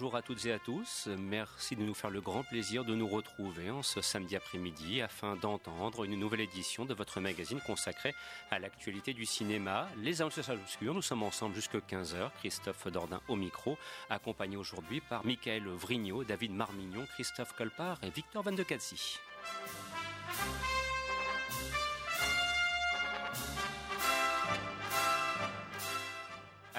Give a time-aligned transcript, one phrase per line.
[0.00, 1.10] Bonjour à toutes et à tous.
[1.18, 5.36] Merci de nous faire le grand plaisir de nous retrouver en ce samedi après-midi afin
[5.36, 8.14] d'entendre une nouvelle édition de votre magazine consacré
[8.50, 9.90] à l'actualité du cinéma.
[9.98, 12.30] Les Annonces Obscures, nous sommes ensemble jusqu'à 15h.
[12.38, 13.76] Christophe Dordain au micro,
[14.08, 19.18] accompagné aujourd'hui par Michael Vrignot, David Marmignon, Christophe Colpart et Victor Van de Cazzi.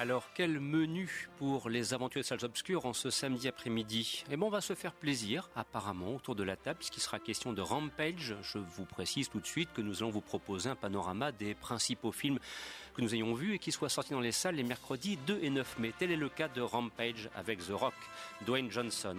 [0.02, 4.24] Alors, quel menu pour les aventures de salles obscures en ce samedi après-midi?
[4.28, 7.52] Eh bien, on va se faire plaisir, apparemment, autour de la table, puisqu'il sera question
[7.52, 8.34] de Rampage.
[8.42, 12.10] Je vous précise tout de suite que nous allons vous proposer un panorama des principaux
[12.10, 12.40] films
[12.94, 15.50] que nous ayons vus et qui soient sortis dans les salles les mercredis 2 et
[15.50, 15.92] 9 mai.
[15.98, 17.94] Tel est le cas de Rampage avec The Rock,
[18.46, 19.16] Dwayne Johnson.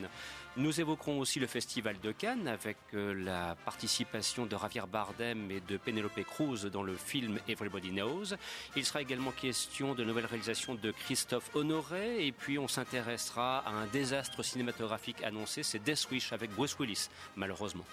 [0.55, 5.61] Nous évoquerons aussi le Festival de Cannes avec euh, la participation de Javier Bardem et
[5.61, 8.35] de Penelope Cruz dans le film Everybody Knows.
[8.75, 13.71] Il sera également question de nouvelles réalisations de Christophe Honoré et puis on s'intéressera à
[13.71, 17.85] un désastre cinématographique annoncé, c'est Death Wish avec Bruce Willis, malheureusement.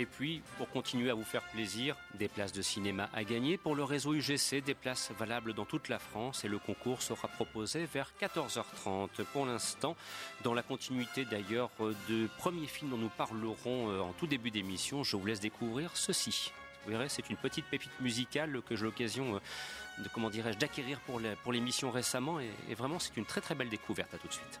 [0.00, 3.74] Et puis, pour continuer à vous faire plaisir, des places de cinéma à gagner pour
[3.74, 7.84] le réseau UGC, des places valables dans toute la France et le concours sera proposé
[7.84, 9.24] vers 14h30.
[9.32, 9.96] Pour l'instant,
[10.44, 11.70] dans la continuité d'ailleurs
[12.08, 15.90] de premiers films dont nous parlerons euh, en tout début d'émission, je vous laisse découvrir
[15.96, 16.52] ceci.
[16.84, 19.40] Vous verrez, c'est une petite pépite musicale que j'ai l'occasion euh,
[20.04, 23.68] de, comment dirais-je, d'acquérir pour l'émission récemment et, et vraiment c'est une très très belle
[23.68, 24.14] découverte.
[24.14, 24.60] À tout de suite.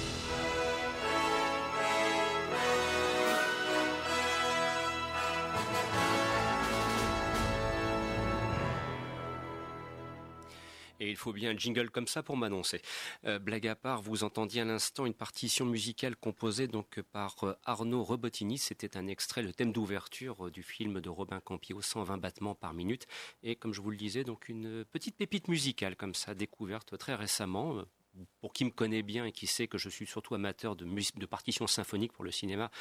[11.21, 12.81] Faut bien un jingle comme ça pour m'annoncer.
[13.25, 17.53] Euh, blague à part, vous entendiez à l'instant une partition musicale composée donc par euh,
[17.63, 18.57] Arnaud Rebotini.
[18.57, 22.73] C'était un extrait, le thème d'ouverture euh, du film de Robin Campillo, 120 battements par
[22.73, 23.05] minute.
[23.43, 27.15] Et comme je vous le disais, donc une petite pépite musicale comme ça, découverte très
[27.15, 27.85] récemment,
[28.39, 31.25] pour qui me connaît bien et qui sait que je suis surtout amateur de, de
[31.25, 32.71] partitions symphoniques pour le cinéma,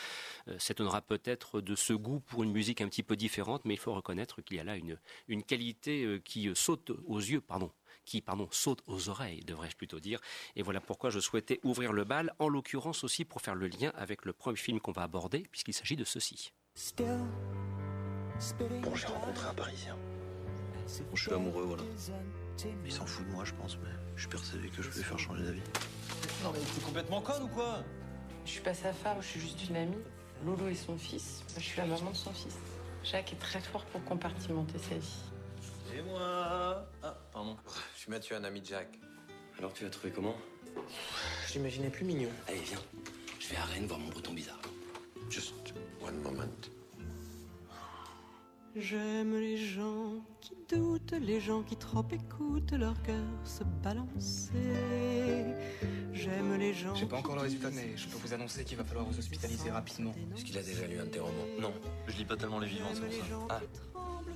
[0.49, 3.81] euh, s'étonnera peut-être de ce goût pour une musique un petit peu différente, mais il
[3.81, 7.71] faut reconnaître qu'il y a là une, une qualité qui saute aux yeux, pardon,
[8.11, 10.21] qui pardon, saute aux oreilles, devrais-je plutôt dire.
[10.57, 13.93] Et voilà pourquoi je souhaitais ouvrir le bal, en l'occurrence aussi pour faire le lien
[13.95, 16.53] avec le premier film qu'on va aborder, puisqu'il s'agit de ceci.
[18.83, 19.97] Bon, j'ai rencontré un Parisien.
[19.97, 21.85] Bon, je suis amoureux, voilà.
[22.85, 25.05] Il s'en fout de moi, je pense, mais je suis persuadé que je vais lui
[25.05, 25.63] faire changer d'avis.
[26.43, 27.85] Non mais t'es complètement conne ou quoi?
[28.45, 30.03] Je suis pas sa femme, je suis juste une amie.
[30.45, 32.59] Loulou est son fils, je suis la maman de son fils.
[33.05, 35.30] Jacques est très fort pour compartimenter sa vie.
[35.97, 37.57] Et moi Ah, pardon.
[37.95, 38.99] Je suis Mathieu, un ami de Jacques.
[39.59, 40.35] Alors, tu l'as trouvé comment?
[41.49, 42.31] Je l'imaginais plus mignon.
[42.49, 42.79] Allez, viens.
[43.39, 44.61] Je vais à Rennes voir mon breton bizarre.
[45.29, 45.55] Just
[46.03, 46.43] one moment.
[48.77, 54.53] J'aime les gens qui doutent, les gens qui trop écoutent leur cœur se balancer.
[56.13, 56.95] J'aime les gens.
[56.95, 59.71] J'ai pas encore le résultat, mais je peux vous annoncer qu'il va falloir vous hospitaliser
[59.73, 60.15] rapidement.
[60.37, 61.73] Est-ce qu'il a déjà lu un de tes romans Non.
[62.07, 63.27] Je lis pas tellement les vivants, c'est pour les ça.
[63.27, 63.61] gens Ah.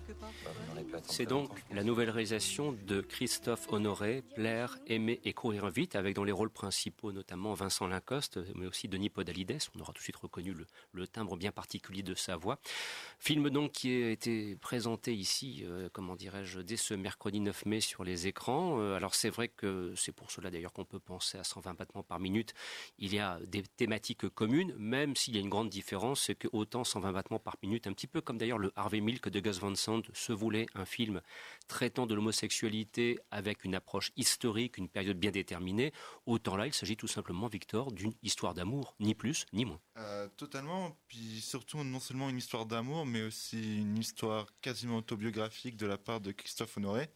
[0.08, 6.14] Bah, C'est donc la nouvelle réalisation de Christophe Honoré, Plaire, Aimer et Courir vite, avec
[6.14, 9.58] dans les rôles principaux notamment Vincent Lincoste, mais aussi Denis Podalides.
[9.76, 12.58] On aura tout de suite reconnu le, le timbre bien particulier de sa voix.
[13.18, 17.80] Film donc qui a été présenté ici, euh, comment dirais-je, dès ce mercredi 9 mai
[17.80, 18.80] sur les écrans.
[18.80, 22.02] Euh, alors c'est vrai que c'est pour cela d'ailleurs qu'on peut penser à 120 battements
[22.02, 22.54] par minute.
[22.98, 26.48] Il y a des thématiques communes, même s'il y a une grande différence, c'est que
[26.52, 29.58] autant 120 battements par minute, un petit peu comme d'ailleurs le Harvey Milk de Gus
[29.58, 31.20] Van Sant, se voulait un film
[31.68, 35.92] traitant de l'homosexualité avec une approche historique, une période bien déterminée,
[36.26, 39.80] autant là il s'agit tout simplement, Victor, d'une histoire d'amour, ni plus ni moins.
[39.98, 45.76] Euh, totalement, puis surtout non seulement une histoire d'amour, mais aussi une histoire quasiment autobiographique
[45.76, 47.08] de la part de Christophe Honoré,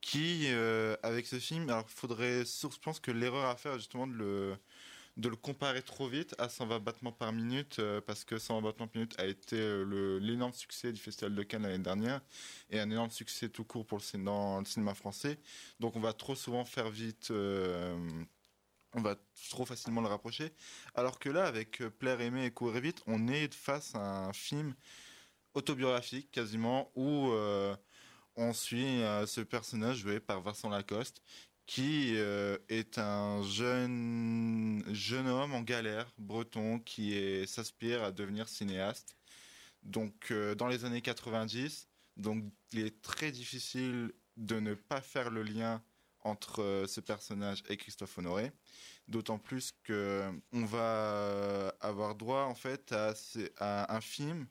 [0.00, 4.12] qui, euh, avec ce film, alors faudrait, je pense que l'erreur à faire justement de
[4.12, 4.56] le,
[5.16, 8.86] de le comparer trop vite à 120 battements par minute, euh, parce que 120 battements
[8.86, 12.22] par minute a été euh, l'énorme succès du Festival de Cannes l'année dernière,
[12.70, 15.38] et un énorme succès tout court pour le, dans le cinéma français.
[15.80, 18.24] Donc on va trop souvent faire vite, euh,
[18.94, 19.16] on va
[19.50, 20.52] trop facilement le rapprocher.
[20.94, 24.74] Alors que là, avec Plaire, Aimer et Courir vite, on est face à un film
[25.54, 27.30] autobiographique quasiment où
[28.36, 31.22] on suit ce personnage joué par Vincent Lacoste
[31.72, 39.16] qui euh, est un jeune jeune homme en galère breton qui s'aspire à devenir cinéaste.
[39.82, 41.88] Donc euh, dans les années 90,
[42.18, 45.82] donc il est très difficile de ne pas faire le lien
[46.20, 48.52] entre euh, ce personnage et Christophe Honoré.
[49.08, 54.46] D'autant plus que on va avoir droit en fait à, un film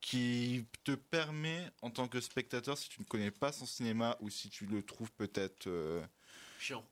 [0.00, 4.30] qui te permet en tant que spectateur, si tu ne connais pas son cinéma ou
[4.30, 5.68] si tu le trouves peut-être
[6.64, 6.84] Chiant.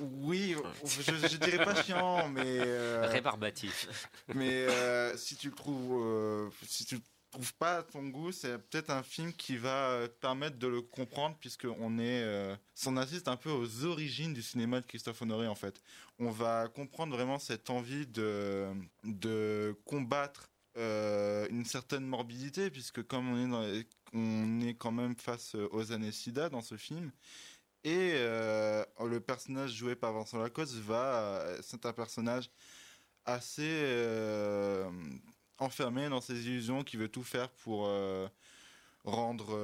[0.00, 4.08] oui, je, je dirais pas chiant, mais euh, Rébarbatif.
[4.34, 7.00] mais euh, si tu le trouves, euh, si tu le
[7.30, 10.80] trouves pas à ton goût, c'est peut-être un film qui va te permettre de le
[10.82, 15.46] comprendre puisque on est, on assiste un peu aux origines du cinéma de Christophe Honoré
[15.46, 15.80] en fait.
[16.18, 18.66] On va comprendre vraiment cette envie de
[19.04, 24.90] de combattre euh, une certaine morbidité puisque comme on est dans les- on est quand
[24.92, 27.12] même face aux années SIDA dans ce film.
[27.84, 32.50] Et euh, le personnage joué par Vincent Lacoste va, euh, c'est un personnage
[33.24, 34.90] assez euh,
[35.58, 37.88] enfermé dans ses illusions, qui veut tout faire pour
[39.04, 39.58] rendre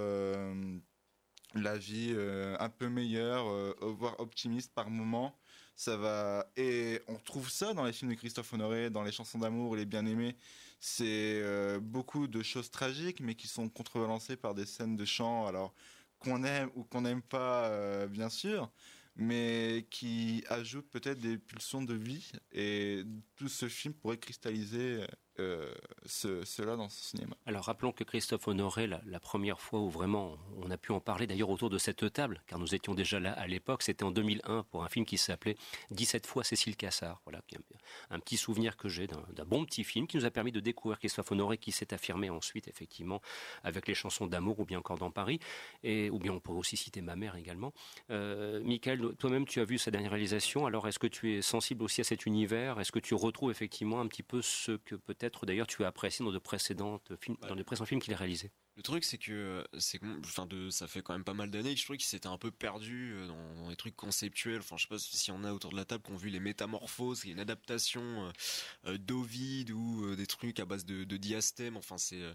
[1.55, 2.15] la vie
[2.59, 3.47] un peu meilleure,
[3.81, 5.35] voire optimiste par moment.
[5.77, 9.39] Ça va et on trouve ça dans les films de Christophe Honoré, dans les chansons
[9.39, 10.37] d'amour, les bien-aimés.
[10.79, 11.43] C'est
[11.81, 15.47] beaucoup de choses tragiques, mais qui sont contrebalancées par des scènes de chant.
[15.47, 15.75] Alors
[16.25, 18.73] qu'on aime ou qu'on n'aime pas, euh, bien sûr,
[19.17, 22.31] mais qui ajoute peut-être des pulsions de vie.
[22.53, 23.05] Et
[23.37, 25.05] tout ce film pourrait cristalliser
[25.41, 25.73] euh,
[26.07, 27.37] ce, cela dans ce cinéma.
[27.47, 31.27] Alors rappelons que Christophe Honoré, la, première fois où vraiment on a pu en parler
[31.27, 34.65] d'ailleurs autour de cette table, car nous étions déjà là à l'époque, c'était en 2001
[34.65, 35.57] pour un film qui s'appelait
[35.91, 37.21] 17 fois Cécile Cassard.
[37.25, 37.41] Voilà,
[38.11, 40.61] un, un petit souvenir que j'ai d'un bon petit film qui nous a permis de
[40.61, 43.21] découvrir Christophe Honoré qui s'est affirmé ensuite effectivement
[43.65, 45.41] avec les chansons d'amour ou bien encore dans Paris,
[45.83, 47.73] et, ou bien on pourrait aussi citer ma mère également.
[48.11, 51.83] Euh, Michael, toi-même tu as vu sa dernière réalisation, alors est-ce que tu es sensible
[51.83, 52.79] aussi à cet univers?
[52.79, 56.25] Est-ce que tu retrouves effectivement un petit peu ce que peut-être d'ailleurs tu as apprécié
[56.25, 58.51] dans de précédentes films, dans les précédents films qu'il a réalisés.
[58.77, 61.81] Le truc c'est que c'est enfin de ça fait quand même pas mal d'années que
[61.81, 64.59] je trouve qu'il s'était un peu perdu euh, dans, dans, les trucs conceptuels.
[64.59, 66.41] Enfin je sais pas si on a autour de la table qui ont vu les
[66.41, 68.33] métamorphoses, qui est une adaptation euh,
[68.87, 71.77] euh, d'Ovid ou euh, des trucs à base de, de diastème.
[71.77, 72.35] Enfin c'est euh,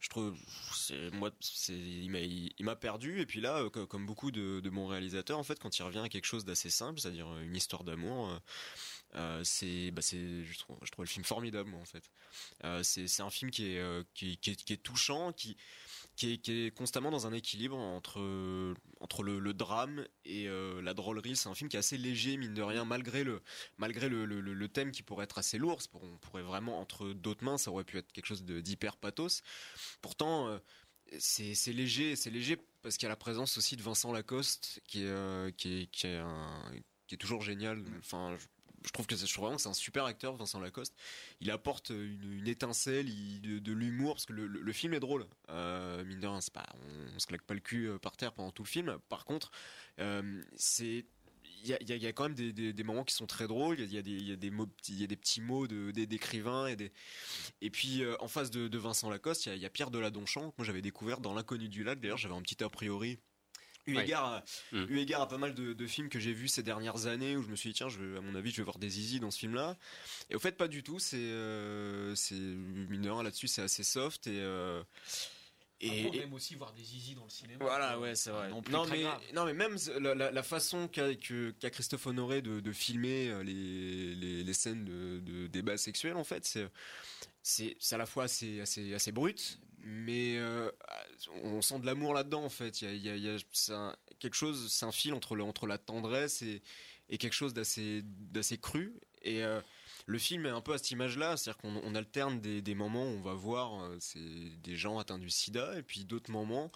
[0.00, 0.36] je trouve
[0.74, 4.70] c'est moi c'est il m'a il, m'a perdu et puis là comme beaucoup de, de
[4.70, 7.84] bons réalisateurs en fait quand il revient à quelque chose d'assez simple, c'est-à-dire une histoire
[7.84, 8.38] d'amour
[9.14, 12.10] euh, c'est bah c'est je trouve je trouve le film formidable en fait.
[12.64, 15.56] Euh, c'est c'est un film qui est, euh, qui, qui, est, qui est touchant qui
[16.16, 20.48] qui est, qui est constamment dans un équilibre entre entre le, le drame et
[20.82, 21.36] la drôlerie.
[21.36, 23.42] C'est un film qui est assez léger mine de rien malgré le
[23.78, 25.78] malgré le, le, le thème qui pourrait être assez lourd.
[25.90, 29.42] Pour, on pourrait vraiment entre d'autres mains ça aurait pu être quelque chose d'hyper pathos.
[30.02, 30.60] Pourtant
[31.18, 34.80] c'est c'est léger c'est léger parce qu'il y a la présence aussi de Vincent Lacoste
[34.86, 36.72] qui est euh, qui est qui est un,
[37.06, 37.82] qui est toujours génial.
[37.98, 38.36] Enfin
[38.84, 40.94] je, trouve que trouve vraiment que c'est un super acteur Vincent Lacoste
[41.40, 43.06] il apporte une, étincelle
[43.40, 47.18] de, l'humour parce que le, film est drôle euh, mine de rien c'est on, on
[47.18, 49.50] se claque pas le cul euh, par terre pendant tout le film par contre
[49.98, 51.06] euh, c'est
[51.62, 53.80] il y a, quand même des, moments qui sont très drôles.
[53.80, 56.92] Il y a, des, petits mots de, d'écrivains et.
[57.60, 60.54] Et puis euh, en face de, Vincent Lacoste, il y a, Pierre Deladonchamp.
[60.56, 62.00] Moi, j'avais découvert dans l'inconnu du lac.
[62.00, 63.18] D'ailleurs, j'avais un petit a priori
[63.86, 64.04] eu ouais.
[64.04, 64.84] égard, à, mmh.
[64.88, 67.42] eu égard à pas mal de, de films que j'ai vus ces dernières années où
[67.42, 69.30] je me suis dit tiens, je, à mon avis, je vais voir des Easy dans
[69.30, 69.76] ce film-là.
[70.30, 70.98] Et au fait, pas du tout.
[70.98, 72.34] C'est, euh, c'est
[73.22, 74.40] là-dessus, c'est assez soft et.
[74.40, 74.82] Euh,
[75.80, 77.64] et, on aime aussi voir des zizi dans le cinéma.
[77.64, 78.50] Voilà, ouais, c'est vrai.
[78.50, 82.60] Non, non mais, non, mais même la, la, la façon qu'a qu Christophe Honoré de,
[82.60, 86.68] de filmer euh, les, les, les scènes de, de débat sexuel, en fait, c'est
[87.42, 90.70] c'est à la fois assez, assez, assez brut, mais euh,
[91.42, 92.82] on sent de l'amour là-dedans, en fait.
[92.82, 93.36] Il y a, il y a,
[93.74, 96.62] a quelque chose, c'est un fil entre, le, entre la tendresse et,
[97.08, 99.00] et quelque chose d'assez cru.
[99.22, 99.42] Et.
[99.42, 99.60] Euh,
[100.10, 103.04] le film est un peu à cette image-là, c'est-à-dire qu'on on alterne des, des, moments
[103.04, 103.98] où on va voir euh,
[104.62, 106.72] des gens atteints du sida, et puis d'autres moments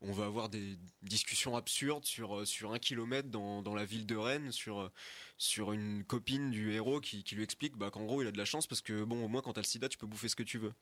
[0.00, 4.14] on va avoir des discussions absurdes sur sur un kilomètre dans, dans la ville de
[4.14, 4.92] Rennes sur
[5.38, 8.38] sur une copine du héros qui, qui lui explique bah, qu'en gros il a de
[8.38, 10.36] la chance parce que bon au moins quand t'as le sida tu peux bouffer ce
[10.36, 10.72] que tu veux.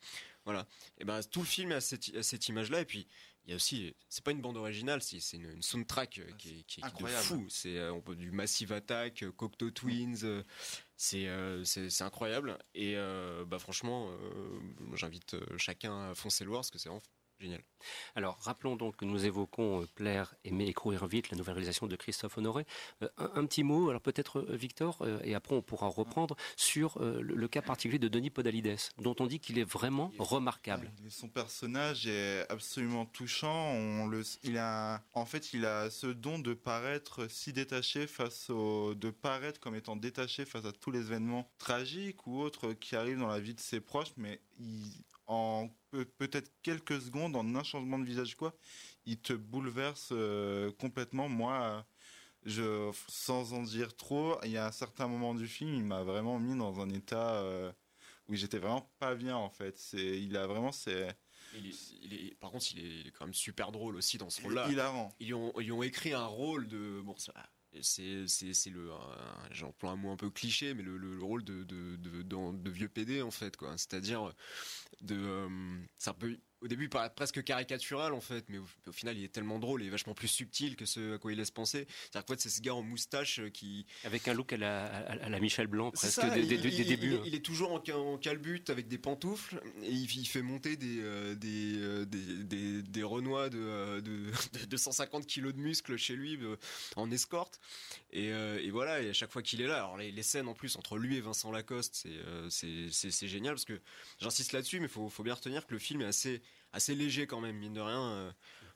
[0.44, 0.66] Voilà.
[0.98, 3.06] Et ben bah, tout le film est à cette, à cette image là et puis
[3.46, 6.20] il y a aussi c'est pas une bande originale c'est c'est une, une, soundtrack qui
[6.20, 7.46] est, qui est, qui est de fou.
[7.48, 10.42] C'est on peut du Massive Attack Cocteau Twins euh,
[10.96, 12.58] c'est euh, c'est incroyable.
[12.74, 14.60] Et euh, bah franchement euh,
[14.94, 17.02] j'invite chacun à foncer le voir parce que c'est vraiment
[17.38, 17.62] Génial.
[18.14, 21.86] Alors, rappelons donc que nous évoquons euh, Plaire, aimer et courir vite, la nouvelle réalisation
[21.86, 22.64] de Christophe Honoré.
[23.02, 26.34] Euh, un, un, petit mot, alors peut-être euh, Victor, euh, et après on pourra reprendre,
[26.56, 30.10] sur euh, le, le, cas particulier de Denis Podalides, dont on dit qu'il est vraiment
[30.14, 30.90] il est, remarquable.
[31.10, 33.70] Son personnage est absolument touchant.
[33.72, 38.48] On le, il a, en fait, il a ce don de paraître si détaché face
[38.48, 42.96] au, de paraître comme étant détaché face à tous les événements tragiques ou autres qui
[42.96, 44.90] arrivent dans la vie de ses proches, mais il,
[45.26, 48.54] en peut-être quelques secondes, en un changement de visage quoi,
[49.04, 51.28] il te bouleverse euh, complètement.
[51.28, 51.86] Moi,
[52.44, 56.02] je, sans en dire trop, il y a un certain moment du film, il m'a
[56.02, 57.72] vraiment mis dans un état euh,
[58.28, 59.78] où j'étais vraiment pas bien en fait.
[59.78, 61.16] C'est, il a vraiment c'est
[61.54, 64.42] il est, il est, par contre, il est quand même super drôle aussi dans ce
[64.42, 64.68] rôle-là.
[64.70, 65.14] Hilarant.
[65.20, 67.32] Ils ont, ils ont écrit un rôle de bon, ça,
[67.82, 68.90] c'est c'est le
[69.50, 72.56] j'emploie un mot un peu cliché mais le, le, le rôle de de, de de,
[72.62, 73.76] de vieux PD en fait quoi.
[73.78, 74.32] C'est-à-dire
[75.00, 78.92] de euh, c'est un peu au début paraît presque caricatural en fait mais au, au,
[78.92, 81.50] final il est tellement drôle et vachement plus subtil que ce à quoi il laisse
[81.50, 81.86] penser.
[81.88, 85.28] C'est-à-dire qu'en fait c'est ce gars en moustache qui avec un look à la, à
[85.28, 87.72] la Michel Blanc presque ça, des, il, des, des, il, débuts il, il, est toujours
[87.72, 92.44] en, en calbute avec des pantoufles et il, fait monter des euh, des, euh, des,
[92.44, 96.56] des, des renois de, euh, de, de, de 150 kilos de muscles chez lui euh,
[96.96, 97.60] en escorte.
[98.12, 100.48] Et, euh, et, voilà et à chaque fois qu'il est là alors les, les, scènes
[100.48, 103.80] en plus entre lui et Vincent Lacoste c'est euh, c'est génial parce que
[104.20, 106.40] j'insiste là-dessus mais faut faut bien retenir que le film est assez
[106.76, 108.32] assez léger quand même mine de rien euh,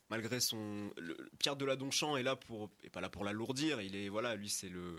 [0.09, 4.09] malgré son le, Pierre Deladonchamp est là pour est pas là pour l'alourdir il est
[4.09, 4.97] voilà lui c'est le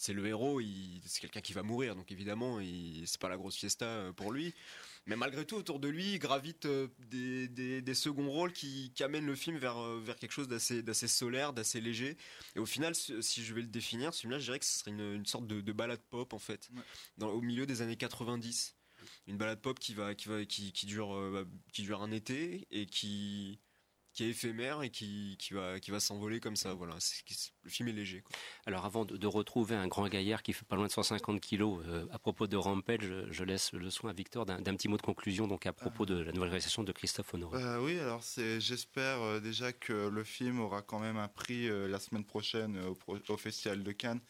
[0.00, 0.62] c'est le héros,
[1.04, 2.58] c'est quelqu'un qui va mourir, donc évidemment,
[3.04, 4.54] c'est pas la grosse fiesta euh, pour lui.
[5.04, 7.48] Mais malgré tout, autour de lui, gravitent euh, des,
[7.82, 11.82] des, seconds rôles qui, amènent le film vers, vers quelque chose d'assez, d'assez solaire, d'assez
[11.82, 12.16] léger.
[12.56, 14.90] Et au final, si je vais le définir, ce film-là, je dirais que ce serait
[14.90, 16.70] une, sorte de, de, balade pop, en fait,
[17.18, 18.74] dans, au milieu des années 90.
[19.26, 22.66] Une balade pop qui, va, qui, va, qui, qui dure, bah, qui dure un été
[22.70, 23.60] et qui
[24.12, 26.74] qui est éphémère et qui, qui va, qui va s'envoler comme ça.
[26.74, 26.96] Voilà,
[27.62, 28.24] le film est léger.
[28.66, 32.06] Alors avant de, retrouver un grand gaillard qui fait pas loin de 150 kilos, euh,
[32.10, 35.46] à propos de Rampage, je, laisse le soin à Victor d'un petit mot de conclusion
[35.46, 37.62] donc à propos de la nouvelle réalisation de Christophe Honoré.
[37.62, 38.22] Euh, oui, alors
[38.58, 43.36] j'espère euh, déjà que le film aura quand même un prix la semaine prochaine au,
[43.36, 44.20] Festival de Cannes,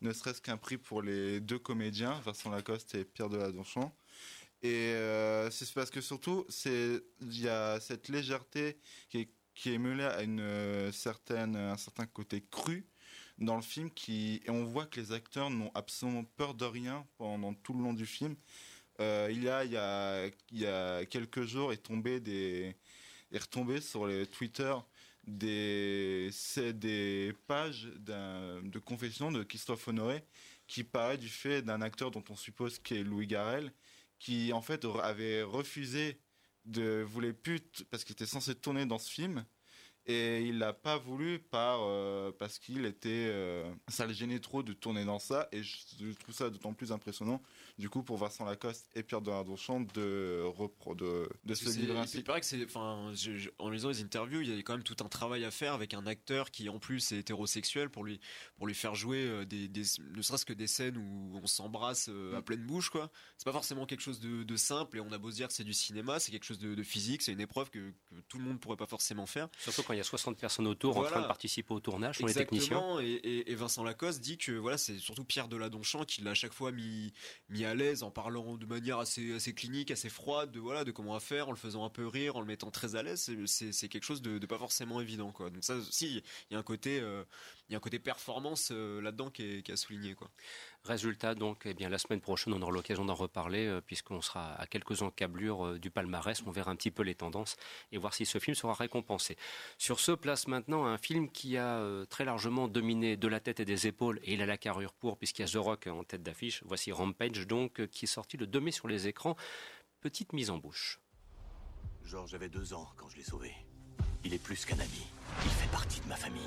[0.00, 3.94] ne serait-ce qu'un prix pour les deux comédiens, Vincent Lacoste et Pierre Deladonchamp.
[4.62, 9.78] Et euh, c'est parce que surtout, il y a cette légèreté qui est, qui est
[9.78, 12.84] mêlée à une euh, certaine un certain côté cru
[13.38, 17.06] dans le film qui et on voit que les acteurs n'ont absolument peur de rien
[17.18, 18.34] pendant tout le long du film.
[19.00, 22.74] Euh, il y a il y a il y a quelques jours est tombé des
[23.30, 24.74] est retombé sur les Twitter
[25.24, 26.30] des
[26.74, 30.24] des pages de confession de Christophe Honoré
[30.66, 33.72] qui parlait du fait d'un acteur dont on suppose qu'est Louis Garrel
[34.18, 36.20] qui en fait avait refusé
[36.64, 39.44] de voulait plus parce qu'il était censé tourner dans ce film
[40.08, 44.62] et il l'a pas voulu par euh, parce qu'il était euh, ça le gênait trop
[44.62, 45.76] de tourner dans ça et je,
[46.18, 47.42] trouve ça d'autant plus impressionnant
[47.78, 49.56] du coup pour Vincent Lacoste et Pierre Donardon
[49.94, 52.18] de repro de, de se livrer ainsi.
[52.18, 53.12] C'est vrai que c'est enfin
[53.58, 55.92] en lisant les interviews, il y a quand même tout un travail à faire avec
[55.92, 58.18] un acteur qui en plus est hétérosexuel pour lui
[58.56, 59.82] pour lui faire jouer euh, des, des
[60.14, 62.42] ne serait-ce que des scènes où on s'embrasse à mm.
[62.42, 63.10] pleine bouche quoi.
[63.36, 65.54] C'est pas forcément quelque chose de, de, simple et on a beau se dire que
[65.54, 68.38] c'est du cinéma, c'est quelque chose de, de physique, c'est une épreuve que, que, tout
[68.38, 69.48] le monde pourrait pas forcément faire.
[69.58, 72.26] Surtout quand il y a 60 personnes autour en train de participer au tournage, sont
[72.26, 73.00] les techniciens.
[73.00, 76.52] Et, et, Vincent Lacoste dit que voilà, c'est surtout Pierre Deladonchamp qui l'a à chaque
[76.52, 77.12] fois mis,
[77.48, 80.92] mis à l'aise en parlant de manière assez, assez clinique, assez froide, de voilà, de
[80.92, 83.30] comment à faire, en le faisant un peu rire, en le mettant très à l'aise.
[83.46, 85.50] C'est quelque chose de, pas forcément évident, quoi.
[85.50, 87.24] Donc ça, si, il y a un côté, euh,
[87.68, 90.30] il y a un côté performance euh, là-dedans qui est, qui a souligné, quoi.
[90.84, 94.54] Résultat, donc, eh bien, la semaine prochaine, on aura l'occasion d'en reparler, euh, puisqu'on sera
[94.54, 96.42] à quelques encablures euh, du palmarès.
[96.46, 97.56] On verra un petit peu les tendances
[97.92, 99.36] et voir si ce film sera récompensé.
[99.76, 103.60] Sur ce, place maintenant un film qui a euh, très largement dominé de la tête
[103.60, 106.04] et des épaules, et il a la carrure pour, puisqu'il y a The Rock en
[106.04, 106.62] tête d'affiche.
[106.64, 109.36] Voici Rampage, donc, qui est sorti le 2 mai sur les écrans.
[110.00, 111.00] Petite mise en bouche.
[112.04, 113.52] George avait deux ans quand je l'ai sauvé.
[114.24, 115.06] Il est plus qu'un ami.
[115.44, 116.42] Il fait partie de ma famille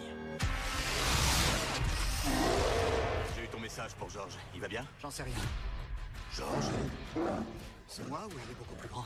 [3.52, 4.34] ton message pour George.
[4.54, 4.86] Il va bien?
[5.02, 5.36] J'en sais rien.
[6.36, 6.66] George
[7.88, 9.06] C'est moi ou il est beaucoup plus grand?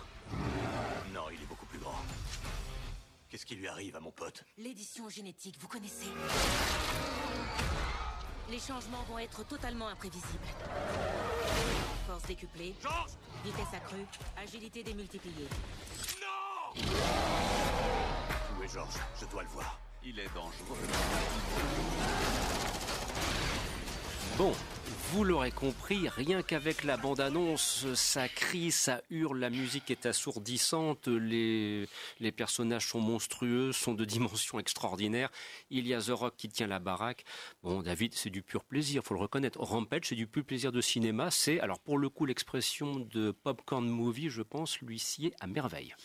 [1.13, 1.95] Non, il est beaucoup plus grand.
[3.29, 4.43] Qu'est-ce qui lui arrive à mon pote?
[4.57, 6.07] L'édition génétique, vous connaissez?
[8.49, 10.47] Les changements vont être totalement imprévisibles.
[12.05, 12.75] Force décuplée.
[12.81, 13.11] George
[13.43, 14.05] Vitesse accrue.
[14.37, 15.47] Agilité démultipliée.
[16.21, 16.81] Non
[18.59, 19.79] Où est George Je dois le voir.
[20.03, 20.77] Il est dangereux.
[24.37, 24.53] Bon,
[25.11, 31.07] vous l'aurez compris, rien qu'avec la bande-annonce, ça crie, ça hurle, la musique est assourdissante,
[31.07, 31.87] les,
[32.19, 35.29] les personnages sont monstrueux, sont de dimensions extraordinaires.
[35.69, 37.23] Il y a The Rock qui tient la baraque.
[37.63, 39.61] Bon, David, c'est du pur plaisir, faut le reconnaître.
[39.61, 41.31] Rampage, c'est du pur plaisir de cinéma.
[41.31, 45.01] C'est, alors pour le coup, l'expression de popcorn movie, je pense, lui
[45.39, 45.95] à merveille.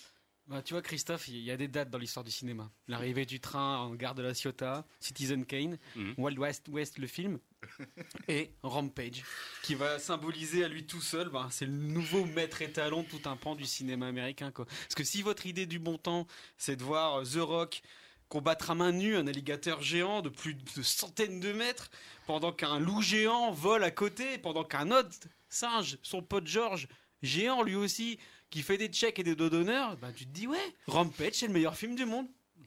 [0.51, 2.73] Bah, tu vois, Christophe, il y a des dates dans l'histoire du cinéma.
[2.89, 6.15] L'arrivée du train en gare de la Ciotat, Citizen Kane, mhm.
[6.19, 7.39] Wild West, West, le film,
[8.29, 9.23] et Rampage,
[9.63, 13.29] qui va symboliser à lui tout seul, bah, c'est le nouveau maître étalon de tout
[13.29, 14.51] un pan du cinéma américain.
[14.51, 14.65] Quoi.
[14.67, 16.27] Parce que si votre idée du bon temps,
[16.59, 17.83] c'est de voir The Rock
[18.29, 21.93] combattre à main nue un alligateur géant de plus de centaines de mètres,
[22.27, 25.11] pendant qu'un loup géant vole à côté, pendant qu'un autre
[25.49, 26.89] singe, son pote George,
[27.23, 28.19] géant lui aussi,
[28.51, 31.47] qui fait des checks et des dos d'honneur, bah, tu te dis, ouais, Rampage, c'est
[31.47, 32.27] le meilleur film du monde.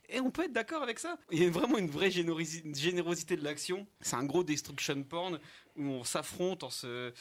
[0.10, 1.18] Et on peut être d'accord avec ça.
[1.32, 3.88] Il y a vraiment une vraie générosité de l'action.
[4.02, 5.40] C'est un gros destruction porn
[5.76, 7.14] où on s'affronte en se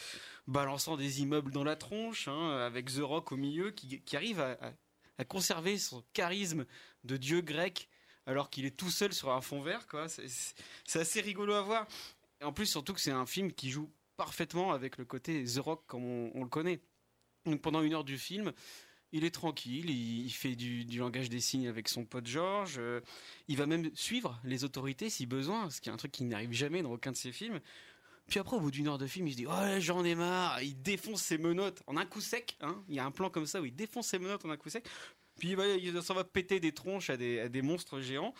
[0.47, 4.75] balançant des immeubles dans la tronche, hein, avec The Rock au milieu, qui, arrive à,
[5.25, 6.67] conserver son charisme
[7.05, 7.89] de dieu grec
[8.27, 9.87] alors qu'il est tout seul sur un fond vert.
[10.09, 11.87] C'est, assez rigolo à voir.
[12.41, 15.59] Et en plus, surtout que c'est un film qui joue parfaitement avec le côté The
[15.59, 16.81] Rock comme on le connaît.
[17.47, 18.53] Donc pendant une heure du film,
[19.13, 22.77] il est tranquille, il, fait du, langage des signes avec son pote George.
[22.79, 23.01] Euh,
[23.49, 26.53] il va même suivre les autorités si besoin, ce qui est un truc qui n'arrive
[26.53, 27.61] jamais dans aucun de ses films.
[28.29, 30.63] Puis après, au bout d'une heure de film, il se dit Oh, j'en ai marre.
[30.63, 32.57] Il défonce ses menottes en un coup sec.
[32.61, 32.83] Hein.
[32.89, 34.71] Il y a un plan comme ça où il défonce ses menottes en un coup
[34.71, 34.89] sec.
[35.39, 38.33] Puis il, va, s'en va péter des tronches à des, à des, monstres géants.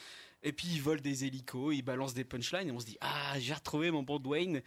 [0.43, 2.69] Et puis il vole des hélicos, il balance des punchlines.
[2.69, 4.63] Et on se dit Ah, j'ai retrouvé mon bon Dwayne.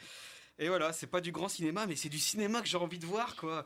[0.57, 3.05] Et voilà, c'est pas du grand cinéma, mais c'est du cinéma que j'ai envie de
[3.05, 3.65] voir, quoi.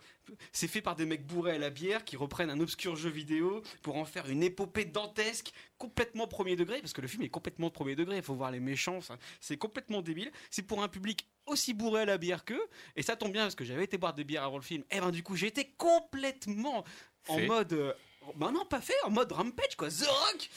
[0.51, 3.61] C'est fait par des mecs bourrés à la bière qui reprennent un obscur jeu vidéo
[3.83, 7.69] pour en faire une épopée dantesque, complètement premier degré, parce que le film est complètement
[7.69, 8.17] premier degré.
[8.17, 8.99] Il faut voir les méchants,
[9.39, 10.31] c'est complètement débile.
[10.49, 13.55] C'est pour un public aussi bourré à la bière qu'eux, et ça tombe bien parce
[13.55, 14.83] que j'avais été boire des bières avant le film.
[14.89, 16.83] Et ben du coup, j'ai été complètement
[17.27, 17.95] en mode.
[18.35, 20.49] Bah non, pas fait, en mode rampage, quoi, The Rock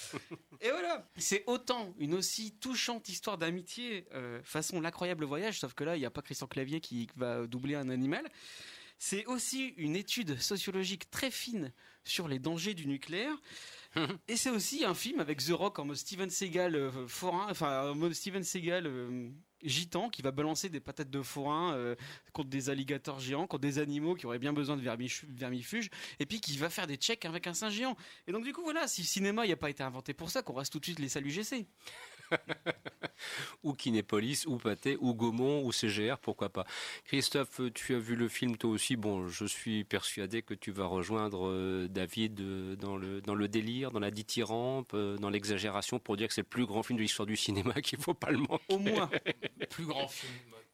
[0.60, 5.84] Et voilà C'est autant une aussi touchante histoire d'amitié, euh, façon l'incroyable voyage, sauf que
[5.84, 8.28] là, il n'y a pas Christian Clavier qui va doubler un animal.
[8.98, 11.72] C'est aussi une étude sociologique très fine
[12.04, 13.34] sur les dangers du nucléaire.
[14.28, 17.90] Et c'est aussi un film avec The Rock en mode Steven Seagal euh, forain, enfin
[17.90, 19.28] en mode Steven Seagal euh,
[19.62, 21.94] gitan qui va balancer des patates de forain euh,
[22.32, 26.40] contre des alligators géants, contre des animaux qui auraient bien besoin de vermifuges, et puis
[26.40, 27.96] qui va faire des checks avec un singe géant.
[28.26, 30.54] Et donc du coup voilà, si le cinéma n'a pas été inventé pour ça, qu'on
[30.54, 31.66] reste tout de suite les saluts GC.
[33.62, 36.64] Ou Kinépolis, ou Pathé, ou Gaumont, ou CGR, pourquoi pas.
[37.04, 38.96] Christophe, tu as vu le film toi aussi.
[38.96, 44.00] Bon, je suis persuadé que tu vas rejoindre euh, David euh, dans le, délire, dans
[44.00, 47.26] la dithyrampe, euh, dans l'exagération pour dire que c'est le plus grand film de l'histoire
[47.26, 48.62] du cinéma, qu'il faut pas le manquer.
[48.68, 49.10] Au moins.
[49.70, 50.32] plus grand film,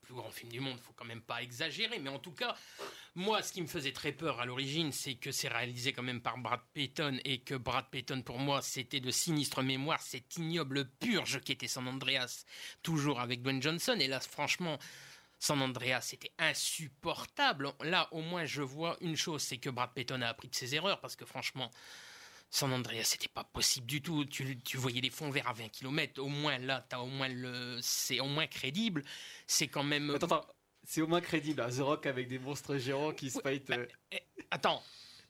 [0.08, 2.56] plus grand film du monde, faut quand même pas exagérer, mais en tout cas,
[3.14, 6.22] moi, ce qui me faisait très peur à l'origine, c'est que c'est réalisé quand même
[6.22, 10.88] par Brad Payton et que Brad Payton, pour moi, c'était de sinistre mémoire, cette ignoble
[10.98, 12.46] purge qui était San Andreas,
[12.82, 13.98] toujours avec Dwayne Johnson.
[14.00, 14.78] Et là, franchement,
[15.38, 17.74] San Andreas, c'était insupportable.
[17.82, 20.74] Là, au moins, je vois une chose, c'est que Brad Payton a appris de ses
[20.74, 21.70] erreurs, parce que franchement,
[22.50, 24.24] San Andreas, c'était pas possible du tout.
[24.24, 26.20] Tu, tu voyais les fonds verts à 20 km.
[26.22, 29.04] Au moins, là, t'as au moins le, c'est au moins crédible.
[29.46, 30.10] C'est quand même.
[30.14, 30.46] Attends, attends,
[30.84, 33.68] c'est au moins crédible, hein, The Rock avec des monstres géants qui se fight.
[33.70, 34.82] euh, Eh, Attends,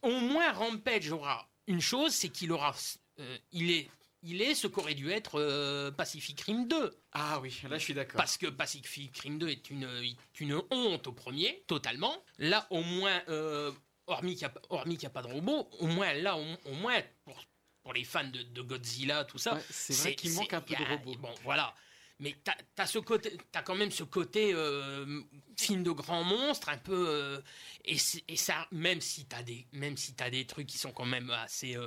[0.03, 2.73] au moins Rampage aura une chose, c'est qu'il aura,
[3.19, 3.89] euh, il est,
[4.23, 6.97] il est ce qu'aurait dû être euh, Pacific Rim 2.
[7.13, 8.17] Ah oui, là je suis d'accord.
[8.19, 12.15] Parce que Pacific Rim 2 est une, est une honte au premier, totalement.
[12.39, 13.21] Là, au moins,
[14.09, 17.01] hormis qu'il n'y a, y a pas de robot, au moins là, au, au moins
[17.25, 17.43] pour,
[17.83, 20.75] pour les fans de, de Godzilla, tout ça, Ouais, c'est vrai qu'il manque un peu
[20.75, 21.15] de robots.
[21.19, 21.75] Bon, voilà.
[22.21, 25.23] Mais t'as as ce côté, t'as quand même ce côté euh,
[25.57, 27.09] film de grands monstres, un peu.
[27.09, 27.41] euh,
[27.85, 27.97] et,
[28.37, 31.77] ça, même si t'as des, même si t'as des trucs qui sont quand même assez,
[31.77, 31.87] euh,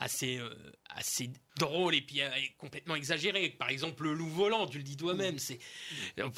[0.00, 0.48] assez, euh,
[0.88, 3.50] assez drôles et puis euh, et complètement exagérés.
[3.50, 5.38] Par exemple, le loup volant, tu le dis toi-même.
[5.38, 5.58] C'est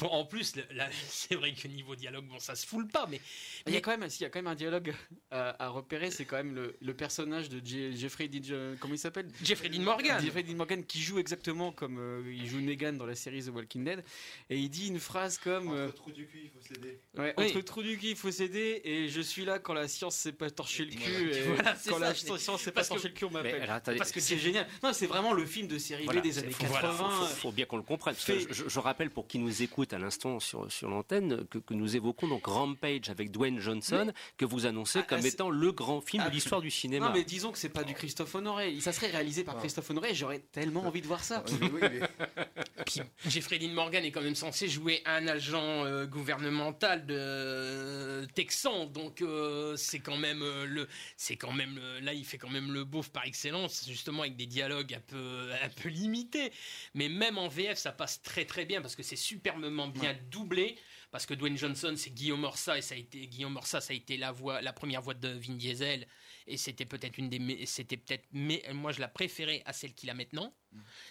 [0.01, 0.53] en plus,
[1.09, 3.21] c'est vrai que niveau dialogue, bon, ça se foule pas, mais
[3.65, 4.93] Il y a quand même, il y a quand même un dialogue
[5.31, 8.99] à, à repérer, c'est quand même le, le personnage de Je- Jeffrey Dean, comment il
[8.99, 9.27] s'appelle?
[9.43, 10.21] Jeffrey Dean Morgan.
[10.21, 13.47] Jeffrey Dean Morgan qui joue exactement comme euh, il joue Negan dans la série The
[13.49, 14.03] Walking Dead,
[14.49, 16.99] et il dit une phrase comme euh, Entre trou du cul, il faut céder.
[17.17, 17.45] Ouais, Oui.
[17.45, 20.33] entre trou du cul, il faut céder, et je suis là quand la science s'est
[20.33, 23.07] pas torché le cul, et Voilà, c'est quand la ça, science s'est pas que- torché
[23.07, 24.67] le cul, on Mais alors, Parce que c'est génial.
[24.81, 26.79] Non, c'est vraiment le film de série Voilà, B des années faut- 80.
[26.91, 28.15] voilà, faut, faut- faut bien qu'on le comprenne.
[28.15, 31.45] parce que Fait- je, je rappelle pour qui nous écoute à l'instant sur, sur l'antenne
[31.47, 35.29] que, que nous évoquons donc Rampage avec Dwayne Johnson que vous annoncez Ah, comme c'est-
[35.29, 37.07] étant le grand film Ah, de l'histoire du cinéma.
[37.07, 38.79] Non, mais disons que c'est pas du Christophe Honoré.
[38.79, 41.43] Ça serait réalisé par Christophe Honoré, et j'aurais tellement envie de voir ça.
[42.85, 48.25] Puis Jeffrey Dean Morgan est quand même censé jouer un agent euh, gouvernemental de euh,
[48.35, 50.87] Texan, donc euh, c'est quand même euh, le,
[51.17, 53.42] c'est quand même là il fait quand même le beauf par excellence,
[53.87, 56.51] justement avec des dialogues un peu un peu limités,
[56.93, 60.77] mais même en VF ça passe très très bien parce que c'est superbement bien doublé.
[61.11, 63.95] Parce que Dwayne Johnson, c'est Guillaume Orsa et ça a été Guillaume Orsa, ça a
[63.95, 66.07] été la voix, la première voix de Vin Diesel
[66.47, 70.09] et c'était peut-être une des, c'était peut-être, mais moi je la préférais à celle qu'il
[70.09, 70.53] a maintenant.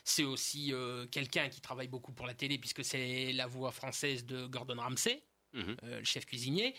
[0.05, 4.27] C'est aussi euh, quelqu'un qui travaille beaucoup pour la télé puisque c'est la voix française
[4.27, 5.23] de Gordon Ramsay.
[5.55, 5.77] Mhm.
[5.85, 6.75] euh, le chef cuisinier.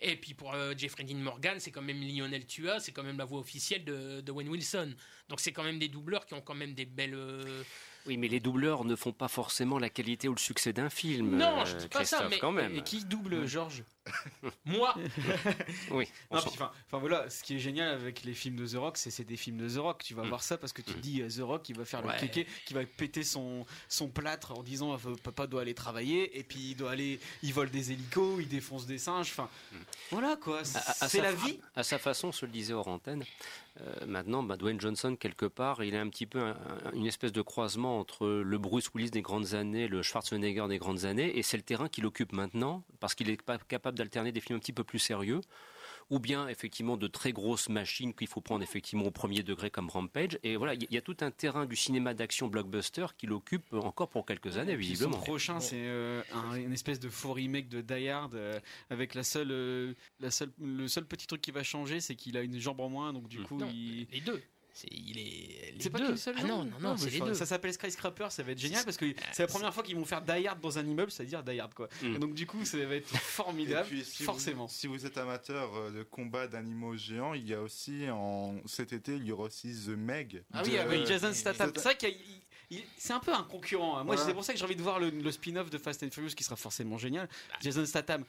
[0.00, 3.16] Et puis pour euh, Jeffrey Dean Morgan, c'est quand même Lionel Tua, c'est quand même
[3.18, 4.94] la voix officielle de, de Wayne Wilson.
[5.28, 7.14] Donc c'est quand même des doubleurs qui ont quand même des belles.
[7.14, 7.64] euh,
[8.08, 11.36] Oui, mais les doubleurs ne font pas forcément la qualité ou le succès d'un film.
[11.36, 12.74] Non, euh, je dis pas ça, Christophe, mais- quand même.
[12.74, 13.84] Et qui double Georges?
[14.64, 14.94] Moi
[15.90, 16.08] Oui.
[16.30, 19.36] enfin, voilà, ce qui est génial avec les films de The Rock, c'est c'est des
[19.36, 20.02] films de The Rock.
[20.02, 20.28] Tu vas Mm.
[20.28, 22.14] voir ça parce que tu te dis euh, The Rock, il va faire Ouais.
[22.14, 26.38] le kéké, qui va péter son, son plâtre en disant euh, papa doit aller travailler
[26.38, 29.28] et puis il doit aller, il vole des hélicos, il défonce des singes.
[29.30, 29.50] Enfin,
[30.10, 31.60] voilà quoi, c'est la vie.
[31.76, 33.22] À sa façon, se le disait hors antenne.
[33.80, 36.50] Euh, maintenant, bah, Dwayne Johnson, quelque part, il est un petit peu un-
[36.84, 40.78] un- une espèce de croisement entre le Bruce Willis des grandes années, le Schwarzenegger des
[40.78, 43.38] grandes années, et c'est le terrain qu'il occupe maintenant, parce qu'il est
[43.68, 45.40] capable d'alterner des films un petit peu plus sérieux,
[46.10, 49.88] ou bien effectivement de très grosses machines qu'il faut prendre effectivement au premier degré comme
[49.90, 50.38] Rampage.
[50.42, 54.08] Et voilà, il y, a tout un terrain du cinéma d'action blockbuster qu'il occupe encore
[54.08, 55.16] pour quelques années, visiblement.
[55.18, 58.58] Son prochain, c'est euh, un- une espèce de faux remake de Die Hard euh,
[58.90, 62.36] avec la seule, euh, la seule, le seul petit truc qui va changer, c'est qu'il
[62.36, 64.06] a une jambe en moins, donc du coup, Non, il...
[64.12, 64.42] les deux.
[64.80, 65.72] C'est il est.
[65.72, 66.06] les C'est pas deux.
[66.06, 67.34] qu'une seule Ah non, non, non, c'est les deux.
[67.34, 70.04] Ça s'appelle Skyscraper, ça va être génial parce que c'est la première fois qu'ils vont
[70.04, 71.88] faire Die Hard dans un immeuble, c'est-à-dire Die Hard quoi.
[72.00, 72.18] Mm.
[72.18, 74.66] Donc du coup, ça va être formidable, puis, si forcément.
[74.66, 78.54] Vous, si vous êtes amateur euh, de combat d'animaux géants, il y a aussi en
[78.66, 80.44] cet été, il y aura aussi The Meg.
[80.52, 81.72] Ah de- oui, avec Jason Statham.
[81.74, 82.16] C'est vrai qu'il
[82.98, 83.96] c'est un peu un concurrent.
[83.98, 84.04] hein.
[84.04, 84.28] Moi, Voilà.
[84.28, 86.34] c'est pour ça que j'ai envie de voir le, le spin-off de Fast and Furious
[86.36, 87.28] qui sera forcément génial.
[87.62, 88.24] Jason Statham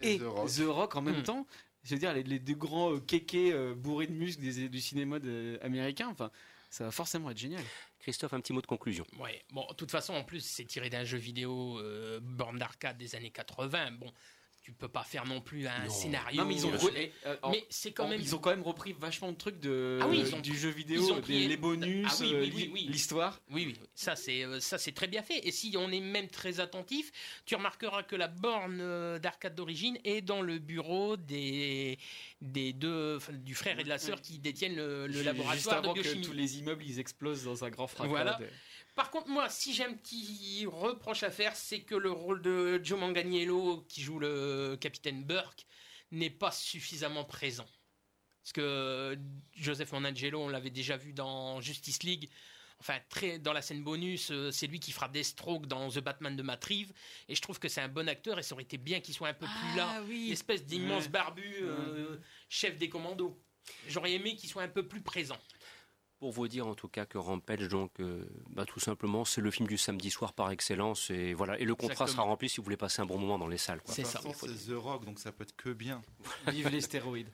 [0.00, 0.96] et, Et The The Rock, Rock.
[0.96, 1.22] en même Mm.
[1.22, 1.46] temps.
[1.84, 4.80] Je veux dire, les, les deux grands euh, kékés euh, bourrés de muscles des- du
[4.80, 6.08] cinéma de- américain.
[6.08, 6.30] Enfin,
[6.70, 7.62] ça va forcément être génial.
[8.00, 9.06] Christophe, un petit mot de conclusion.
[9.18, 12.96] Ouais, bon, de toute façon, en plus, c'est tiré d'un jeu vidéo euh, borne d'arcade
[12.98, 13.92] des années 80.
[13.92, 14.12] Bon,
[14.64, 15.90] tu peux pas faire non plus un Non.
[15.90, 16.40] scénario.
[16.40, 18.18] Non, mais ils ont, euh, mais c'est quand en- même.
[18.18, 20.70] ils ont quand même repris vachement de trucs de, Ah oui, ils ont- du jeu
[20.70, 22.86] vidéo, des- les bonus, Ah oui, euh, oui, oui, li- oui.
[22.90, 23.42] l'histoire.
[23.50, 25.46] Oui, oui, ça c'est euh, ça c'est très bien fait.
[25.46, 27.12] Et si on est même très attentif,
[27.44, 31.98] tu remarqueras que la borne d'arcade d'origine est dans le bureau des
[32.40, 35.88] des deux du frère et de la sœur qui détiennent le, le Juste laboratoire de
[35.88, 38.08] avant que tous les immeubles ils explosent dans un grand fracas.
[38.08, 38.38] Voilà.
[38.94, 42.80] Par contre, moi, si j'ai un petit reproche à faire, c'est que le rôle de
[42.82, 45.66] Joe Manganiello, qui joue le capitaine Burke,
[46.12, 47.66] n'est pas suffisamment présent.
[48.42, 49.18] Parce que
[49.56, 52.30] Joseph Manganiello, on l'avait déjà vu dans Justice League.
[52.80, 56.36] Enfin, très, dans la scène bonus, euh, c'est lui qui fera Deathstroke dans The Batman
[56.36, 56.92] de Matt Reeves.
[57.28, 59.28] Et je trouve que c'est un bon acteur et ça aurait été bien qu'il soit
[59.28, 60.02] un peu plus là.
[60.08, 61.08] L'espèce d'immense Ouais.
[61.08, 63.40] barbu, euh, chef des commandos.
[63.88, 65.38] J'aurais aimé qu'il soit un peu plus présent.
[66.20, 69.50] Pour vous dire en tout cas que Rampage, donc, euh, bah, tout simplement, c'est le
[69.50, 71.10] film du samedi soir par excellence.
[71.10, 71.58] Et voilà.
[71.58, 72.16] Et le contrat Exactement.
[72.16, 73.80] sera rempli si vous voulez passer un bon moment dans les salles.
[73.84, 76.02] toute façon, c'est The Rock, donc ça peut être que bien.
[76.48, 77.30] Vive les stéroïdes.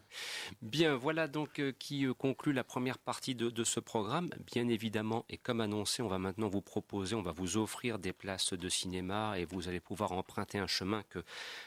[0.63, 4.31] Bien, voilà donc euh, qui euh, conclut la première partie de, de ce programme.
[4.53, 8.13] Bien évidemment, et comme annoncé, on va maintenant vous proposer, on va vous offrir des
[8.13, 11.23] places de cinéma et vous allez pouvoir emprunter un chemin que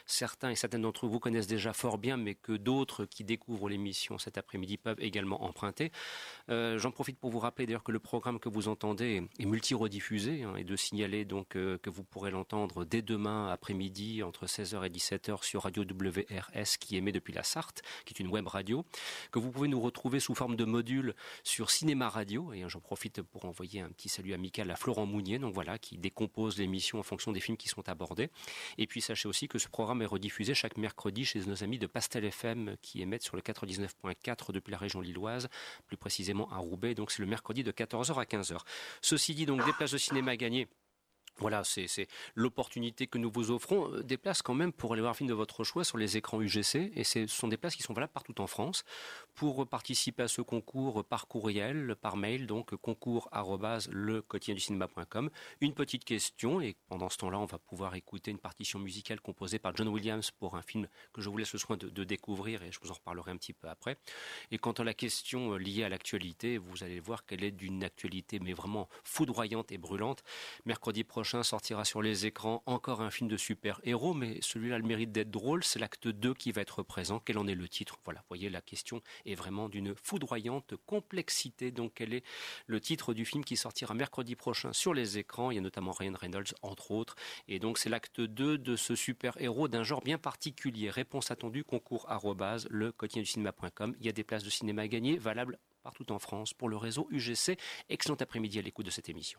[0.06, 4.18] certains et certaines d'entre vous connaissent déjà fort bien, mais que d'autres qui découvrent l'émission
[4.18, 5.92] cet après-midi peuvent également emprunter.
[6.48, 10.42] Euh, J'en profite pour vous rappeler d'ailleurs que le programme que vous entendez est, multi-rediffusé
[10.42, 14.84] hein, et de signaler donc euh, que vous pourrez l'entendre dès demain après-midi entre 16h
[14.86, 18.84] et 17h sur Radio WRS qui émet depuis la Sarthe, qui est une web radio,
[19.30, 22.52] que vous pouvez nous retrouver sous forme de module sur Cinéma Radio.
[22.52, 25.98] Et hein, j'en profite pour envoyer un petit salut amical à Florent Mounier, voilà, qui
[25.98, 28.30] décompose l'émission en fonction des films qui sont abordés.
[28.78, 31.86] Et puis sachez aussi que ce programme est rediffusé chaque mercredi chez nos amis de
[31.86, 35.48] Pastel FM qui émettent sur le 99.4 depuis la région lilloise,
[35.86, 36.93] plus précisément à Roubaix.
[36.94, 38.58] Donc c'est le mercredi de 14h à 15h.
[39.02, 40.68] Ceci dit, donc des places de cinéma à gagner.
[41.38, 43.92] Voilà, c'est c'est l'opportunité que nous vous offrons.
[43.92, 46.16] Euh, Des places quand même pour aller voir un film de votre choix sur les
[46.16, 46.92] écrans UGC.
[46.94, 48.84] Et ce sont des places qui sont valables partout en France.
[49.34, 53.28] Pour participer à ce concours par courriel, par mail, donc concours
[53.90, 55.30] le quotidien du cinéma.com.
[55.60, 59.58] Une petite question et pendant ce temps-là, on va pouvoir écouter une partition musicale composée
[59.58, 62.70] par John Williams pour un film que je vous laisse le soin de, découvrir et
[62.70, 63.96] je vous en reparlerai un petit peu après.
[64.50, 67.82] Et quant à la question euh, liée à l'actualité, vous allez voir qu'elle est d'une
[67.82, 70.22] actualité mais vraiment foudroyante et brûlante.
[70.64, 74.84] Mercredi prochain sortira sur les écrans encore un film de super-héros, mais celui-là a le
[74.84, 75.64] mérite d'être drôle.
[75.64, 77.20] C'est l'acte 2 qui va être présent.
[77.24, 77.98] Quel en est le titre?
[78.04, 81.70] Voilà, voyez, la question est vraiment d'une foudroyante complexité.
[81.70, 82.24] Donc, quel est
[82.66, 85.92] le titre du film qui sortira mercredi prochain sur les écrans Il y a notamment
[85.92, 87.16] Ryan Reynolds, entre autres.
[87.48, 90.90] Et donc, c'est l'acte 2 de ce super-héros d'un genre bien particulier.
[90.90, 93.94] Réponse attendue, concours arrobase, le quotidien du cinéma.com.
[94.00, 96.76] Il y a des places de cinéma à gagner, valables partout en France pour le
[96.76, 97.58] réseau UGC.
[97.88, 99.38] Excellent après-midi à l'écoute de cette émission.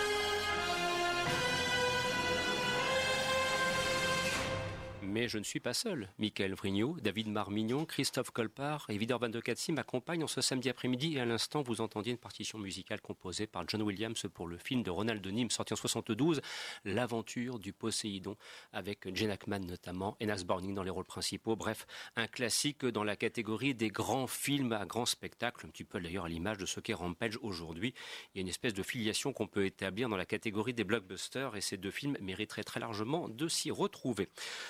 [5.21, 6.09] Mais je ne suis pas seul.
[6.17, 10.67] Michael Vrignot, David Marmignon, Christophe Colpart et Vidor Van de Katsi m'accompagnent en ce samedi
[10.67, 14.57] après-midi et à l'instant vous entendiez une partition musicale composée par John Williams pour le
[14.57, 16.41] film de Ronald Nim sorti en 72,
[16.85, 18.35] L'aventure du Poséidon
[18.73, 21.55] avec Jen Ackman notamment et Nas Borning dans les rôles principaux.
[21.55, 26.01] Bref, un classique dans la catégorie des grands films à grand spectacle, un petit peu
[26.01, 27.93] d'ailleurs à l'image de ce qu'est Rampage aujourd'hui.
[28.33, 31.55] Il y a une espèce de filiation qu'on peut établir dans la catégorie des blockbusters
[31.55, 34.27] et ces deux films mériteraient très largement de s'y retrouver.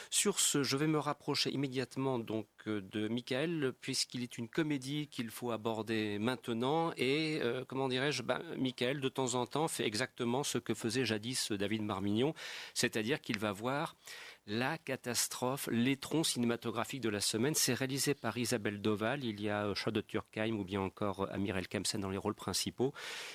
[0.09, 5.29] Sur je vais me rapprocher immédiatement donc euh, de Michael, puisqu'il est une comédie qu'il
[5.29, 6.91] faut aborder maintenant.
[6.97, 8.23] Et euh, comment dirais-je?
[8.23, 12.33] Ben, Michael, de temps en temps, fait exactement ce que faisait jadis David Marmignon,
[12.73, 13.95] c'est-à-dire qu'il va voir
[14.51, 17.55] la catastrophe, l'étron cinématographique de la semaine.
[17.55, 19.23] C'est réalisé par Isabelle Doval.
[19.23, 22.93] Il y a Charlotte Turkheim ou bien encore Amir El Kemsen dans les rôles principaux.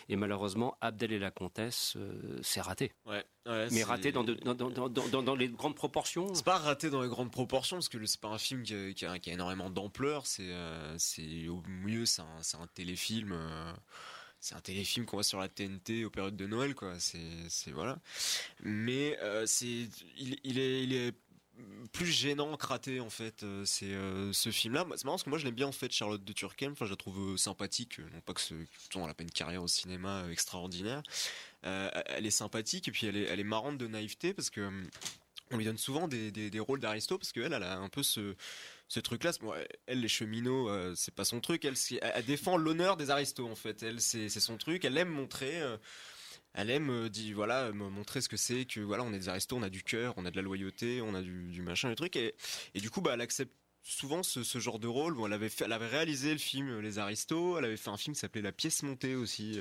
[0.08, 2.92] Et malheureusement, Abdel et la comtesse, euh, c'est raté.
[3.06, 3.24] Ouais.
[3.46, 6.34] Ouais, mais raté dans, de- dans, dans, dans, dans- dans les grandes proportions.
[6.34, 8.92] C'est pas raté dans les grandes proportions parce que c'est pas un film qui a,
[8.92, 10.26] qui a- qui a énormément d'ampleur.
[10.26, 13.32] C'est, euh, c'est au mieux c'est un, téléfilm.
[13.32, 13.72] euh,
[14.40, 16.94] c'est un téléfilm qu'on voit sur la TNT aux périodes de Noël, quoi.
[16.98, 17.98] C'est, voilà.
[18.62, 21.12] Mais euh, c'est, il, est, il est
[21.92, 23.42] plus gênant que raté en fait.
[23.42, 24.86] euh, C'est euh, ce film-là.
[24.96, 26.72] C'est marrant parce que moi je l'aime bien en fait, Charlotte de Turckheim.
[26.72, 27.98] Enfin, je la trouve sympathique.
[27.98, 31.02] Non pas que ce, pourtant, elle a pas une carrière au cinéma extraordinaire.
[31.62, 34.88] Elle est sympathique et puis elle est, elle est marrante de naïveté parce que hum,
[35.50, 38.02] on lui donne souvent des, des, des rôles d'aristo parce qu'elle, elle a un peu
[38.02, 38.34] ce,
[38.88, 39.32] ce truc-là.
[39.86, 41.64] Elle, les cheminots, euh, c'est pas son truc.
[41.64, 43.82] Elle, elle, défend l'honneur des aristos, en fait.
[43.82, 44.84] Elle, c'est son truc.
[44.84, 45.60] Elle aime montrer.
[45.60, 45.76] euh,
[46.58, 49.58] elle aime euh, dit voilà montrer ce que c'est que voilà on est des aristos
[49.58, 51.96] on a du cœur on a de la loyauté on a du, du machin le
[51.96, 52.34] truc et,
[52.74, 55.50] et du coup bah elle accepte souvent ce, ce genre de rôle bon elle avait
[55.50, 58.40] fait, elle avait réalisé le film les aristos elle avait fait un film qui s'appelait
[58.40, 59.60] la pièce montée aussi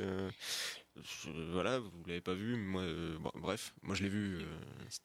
[1.03, 4.45] je- voilà vous l'avez pas vu moi euh, bon, bref moi je l'ai vu euh,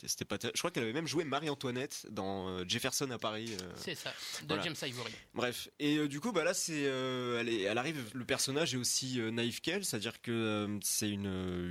[0.06, 3.72] c'était pas je crois qu'elle avait même joué Marie-Antoinette dans euh, Jefferson à Paris euh,
[3.76, 4.10] C'est ça,
[4.42, 4.62] de voilà.
[4.62, 5.12] James Ivory.
[5.34, 8.10] Bref, et du coup, bah là, c'est, elle, est- elle arrive.
[8.14, 11.26] Le personnage est aussi naïf qu'elle, c'est-à-dire que c'est une,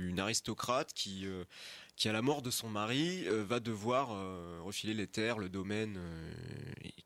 [0.08, 1.26] une aristocrate qui,
[2.00, 5.50] qui à la mort de son mari, euh, va devoir euh, refiler les terres, le
[5.50, 6.32] domaine euh,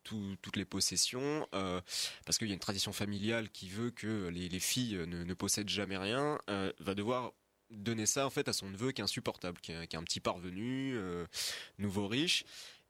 [0.04, 4.60] toutes les possessions, parce qu'il y a une tradition familiale qui veut que les, les
[4.60, 6.38] filles ne, possèdent jamais rien.
[6.46, 7.32] va devoir
[7.70, 10.96] donner ça en fait à son neveu qui est insupportable, qui est, un petit parvenu,
[11.78, 12.44] nouveau riche.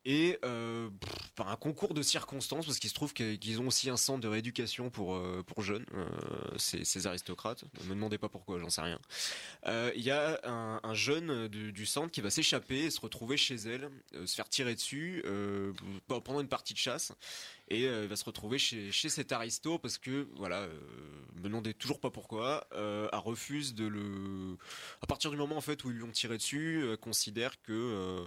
[0.06, 0.90] Et euh,
[1.34, 4.28] par un concours de circonstances, parce qu'il se trouve qu'ils ont aussi un centre de
[4.28, 6.06] rééducation pour euh, pour jeunes, euh,
[6.58, 7.64] ces, aristocrates.
[7.80, 8.98] Ne me demandez pas pourquoi, j'en sais rien.
[9.94, 13.54] Il y a un, un jeune du, centre qui va s'échapper et se retrouver chez
[13.54, 13.88] elle,
[14.26, 15.24] se faire tirer dessus
[16.06, 17.12] pendant une partie de chasse,
[17.68, 20.80] et euh, il va se retrouver chez, chez cet aristo parce que voilà, euh,
[21.36, 24.56] me demandez toujours pas pourquoi, euh, a refuse de le,
[25.02, 27.72] à partir du moment en fait où ils lui ont tiré dessus, euh, considère que
[27.72, 28.26] euh,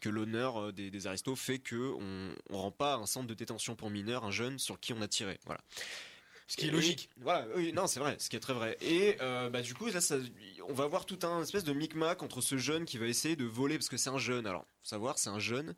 [0.00, 3.74] que l'honneur des, des aristos fait que on, on rend pas un centre de détention
[3.76, 5.38] pour mineurs un jeune sur qui on a tiré.
[5.46, 5.60] Voilà.
[6.46, 7.08] Ce qui est Et- logique.
[7.16, 8.76] Voilà, oui, non, c'est vrai, ce qui est très vrai.
[8.82, 10.18] Et euh, bah, du coup, là, ça-
[10.68, 13.46] on va voir tout un espèce de micmac entre ce jeune qui va essayer de
[13.46, 14.46] voler, parce que c'est un jeune.
[14.46, 15.74] Alors, faut savoir, c'est un jeune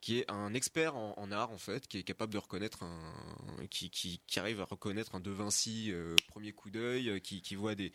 [0.00, 3.66] qui est un expert en, en art, en fait, qui est capable de reconnaître un.
[3.70, 7.74] qui, qui, arrive à reconnaître un De Vinci euh, premier coup d'œil, euh, qui, voit
[7.74, 7.92] des,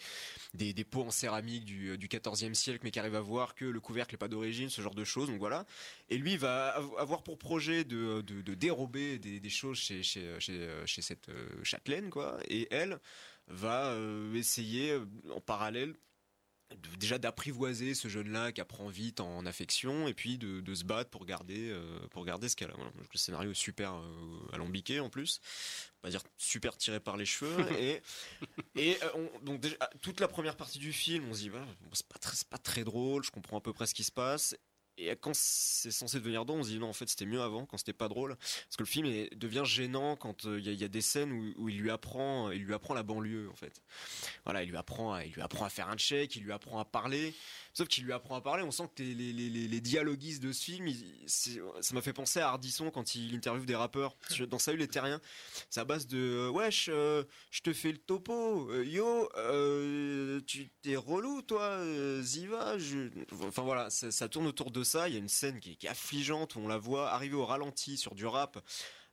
[0.90, 4.14] pots en céramique du, du 14e siècle, mais qui arrive à voir que le couvercle
[4.14, 5.30] n'est pas d'origine, ce genre de choses.
[5.30, 5.66] Donc voilà.
[6.10, 8.22] Et lui va av- avoir pour projet de,
[8.56, 12.38] dérober des, choses chez, chez, cette euh, châtelaine, quoi.
[12.48, 13.00] Et elle
[13.48, 15.96] va euh, essayer euh, en parallèle
[17.00, 21.10] déjà d'apprivoiser ce jeune-là qui apprend vite en affection et puis de, de se battre
[21.10, 22.76] pour garder euh, pour garder ce qu'elle a.
[22.76, 22.92] Voilà.
[23.12, 25.40] Le scénario est super euh, alambiqué en plus,
[26.04, 28.02] on va dire super tiré par les cheveux et
[28.76, 31.66] et euh, on- donc déjà toute la première partie du film, on se dit bon,
[31.94, 34.12] c'est pas très c'est pas très drôle, je comprends à peu près ce qui se
[34.12, 34.56] passe.
[35.04, 37.66] Et quand c'est censé devenir drôle, on se dit non, en fait, c'était mieux avant,
[37.66, 38.36] quand c'était pas drôle.
[38.36, 41.70] Parce que le film devient gênant quand euh, il y, a- des scènes où, où
[41.70, 43.82] il lui apprend, il lui apprend la banlieue, en fait.
[44.46, 46.80] Voilà, il lui apprend, à- il lui apprend à faire un check, il lui apprend
[46.80, 47.34] à parler.
[47.74, 50.88] Sauf qu'il lui apprend à parler, on sent que les, les, dialoguistes de ce film,
[51.28, 54.16] ça m'a fait penser à Ardisson quand il interviewe des rappeurs.
[54.50, 55.22] Dans Salut les Terriens,
[55.70, 59.30] c'est à base de euh, wesh, euh, je te fais le topo, euh, yo,
[60.46, 61.80] tu t'es relou toi,
[62.22, 62.78] Ziva.
[62.78, 63.10] je-
[63.44, 65.08] Enfin voilà, ça, tourne autour de ça.
[65.08, 67.46] Il y a une scène qui qui est affligeante où on la voit arriver au
[67.46, 68.60] ralenti sur du rap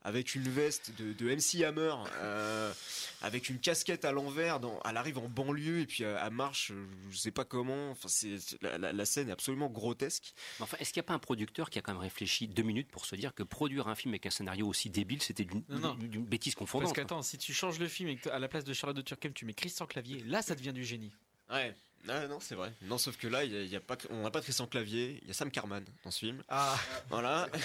[0.03, 2.73] avec une veste de, de MC Hammer, euh,
[3.21, 4.61] avec une casquette à l'envers.
[4.61, 7.91] dans- Elle arrive en banlieue et puis euh, elle marche, euh, je sais pas comment.
[7.91, 10.33] Enfin, c'est la, la- la scène est absolument grotesque.
[10.59, 12.63] Mais enfin, est-ce qu'il n'y a pas un producteur qui a quand même réfléchi deux
[12.63, 15.63] minutes pour se dire que produire un film avec un scénario aussi débile, c'était d'une
[15.69, 15.95] Non, non.
[15.95, 18.49] d'une- d'une bêtise Parce confondante qu'attends, si tu changes le film et que à la
[18.49, 21.13] place de Charlotte de Turckheim, tu mets Christian Clavier, là ça devient du génie.
[21.51, 21.75] Ouais.
[22.07, 22.73] Ah, non, c'est vrai.
[22.83, 25.19] Non, sauf que là, il y a, y a pas, on n'a pas Christian Clavier,
[25.23, 26.43] il y a Sam Carman dans ce film.
[26.49, 26.79] Ah.
[27.11, 27.49] Voilà.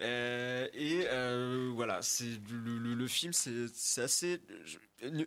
[0.00, 4.40] Euh, et euh, voilà, c'est le, le- le film, c'est assez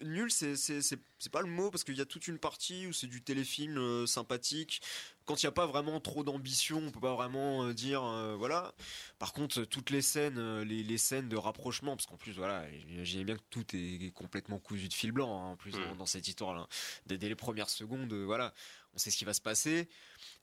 [0.01, 0.31] nul.
[0.31, 2.91] C'est c'est c'est c'est pas le mot parce qu'il y a toute une partie où
[2.93, 4.81] c'est du téléfilm euh, sympathique.
[5.25, 8.01] Quand il n'y a pas vraiment trop d'ambition, on peut pas vraiment dire
[8.37, 8.73] voilà.
[9.17, 13.23] Par contre, toutes les scènes, les, les scènes de rapprochement, parce qu'en plus voilà, j'imaginais
[13.23, 16.27] bien que tout est complètement cousu de fil blanc hein, en plus dans, dans cette
[16.27, 16.67] histoire-là.
[17.07, 18.53] Dès, dès les premières secondes, euh, voilà,
[18.93, 19.89] on sait ce qui va se passer.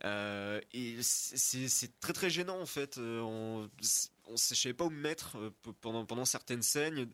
[0.04, 2.98] Euh, et c'est- très très gênant en fait.
[2.98, 5.36] Euh, on, je savais pas où me mettre
[5.80, 7.08] pendant pendant certaines scènes.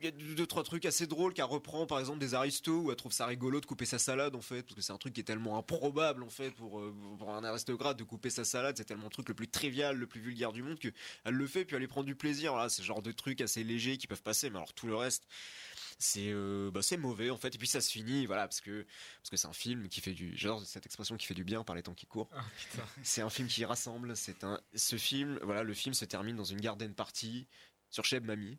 [0.00, 2.90] Il y a deux, trois trucs assez drôles qu'elle reprend par exemple des aristos où
[2.90, 5.12] elle trouve ça rigolo de couper sa salade en fait parce que c'est un truc
[5.12, 9.04] qui est tellement improbable en fait pour, un aristocrate de couper sa salade c'est tellement
[9.04, 10.88] le truc le plus trivial le plus vulgaire du monde que
[11.24, 13.64] elle le fait puis elle y prend du plaisir voilà c'est genre de trucs assez
[13.64, 15.26] légers qui peuvent passer mais alors tout le reste
[15.98, 17.54] c'est euh, bah, c'est mauvais en fait.
[17.54, 18.86] Et puis ça se finit voilà parce que
[19.20, 21.64] parce que c'est un film qui fait du genre cette expression qui fait du bien
[21.64, 22.30] par les temps qui courent.
[23.02, 26.44] C'est un film qui rassemble c'est un ce film voilà le film se termine dans
[26.44, 27.46] une garden party
[27.90, 28.58] sur Cheb Mami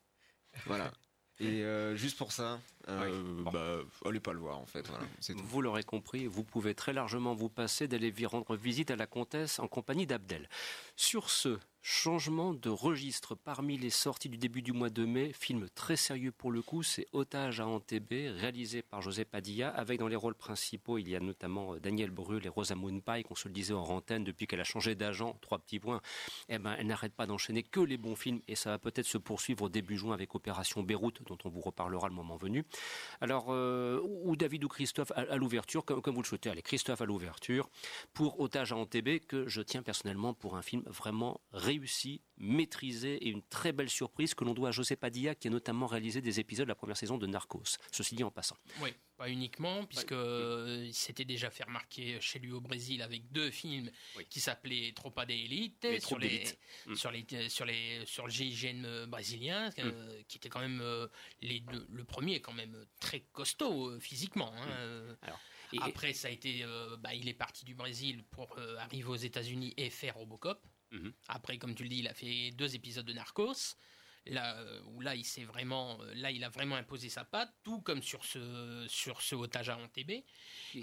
[0.66, 0.92] voilà.
[1.42, 2.60] Et euh, juste pour ça
[2.90, 5.06] euh, bah allez pas le voir en fait voilà.
[5.42, 9.08] Vous l'aurez compris, vous pouvez très largement vous passer d'aller vi- rendre visite à la
[9.08, 10.50] comtesse en compagnie d'Abdel.
[10.98, 15.68] Sur ce, changement de registre parmi les sorties du début du mois de mai, film
[15.74, 20.08] très sérieux pour le coup, c'est Otage à Antébé, réalisé par José Padilla, avec dans
[20.08, 23.48] les rôles principaux, il y a notamment euh, Daniel Brühl et Rosamund Pike, qu'on se
[23.48, 26.02] le disait en rantaine depuis qu'elle a changé d'agent, trois petits points,
[26.50, 29.18] eh ben, elle n'arrête pas d'enchaîner que les bons films, et ça va peut-être se
[29.18, 32.66] poursuivre au début juin avec Opération Beyrouth, dont on vous reparlera le moment venu.
[33.22, 36.50] Alors, euh, ou David ou Christophe à, l'ouverture, comme, vous le souhaitez.
[36.50, 37.70] Allez, Christophe à l'ouverture
[38.14, 41.40] pour Otage à Antébé, que je tiens personnellement pour un film vraiment
[41.70, 45.52] réussi, maîtrisé et une très belle surprise que l'on doit à José Padilla, qui a
[45.52, 47.78] notamment réalisé des épisodes de la première saison de Narcos.
[47.92, 48.58] Ceci dit en passant.
[48.82, 53.52] Oui, pas uniquement, puisque il s'était déjà fait remarquer chez lui au Brésil avec deux
[53.52, 53.92] films
[54.30, 56.18] qui s'appelaient Tropa de Elite Les sur.
[56.18, 56.96] Mm.
[56.96, 61.08] sur les sur les sur le GIGN euh, brésilien, euh, qui était quand même euh,
[61.42, 64.52] les deux, le premier est quand même très costaud euh, physiquement.
[64.56, 65.16] hein, euh.
[65.74, 66.64] et- Après, ça a été,
[67.00, 70.66] bah, il est parti du Brésil pour arriver aux États-Unis et faire Robocop.
[70.92, 71.14] Mhm.
[71.28, 73.76] Après, comme tu le dis, il a fait deux épisodes de Narcos.
[74.26, 77.52] Là, euh, où là, il s'est vraiment, euh, là, il a vraiment imposé sa patte,
[77.64, 79.78] tout comme sur ce, sur ce otage à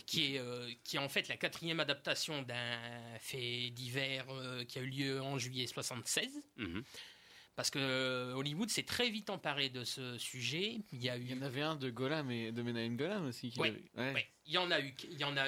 [0.07, 4.78] qui est, euh, qui est en fait la quatrième adaptation d'un fait divers euh, qui
[4.78, 6.42] a eu lieu en juillet 76.
[6.57, 6.82] Mhm.
[7.57, 10.80] Parce que euh, Hollywood s'est très vite emparé de ce sujet.
[10.92, 11.22] Il y a eu.
[11.22, 13.48] Il y en avait un de Golam et de Menahem Golam aussi.
[13.50, 14.12] qui Ouais, avait- ouais.
[14.14, 14.26] ouais.
[14.48, 15.46] Il y en a eu, il y en a,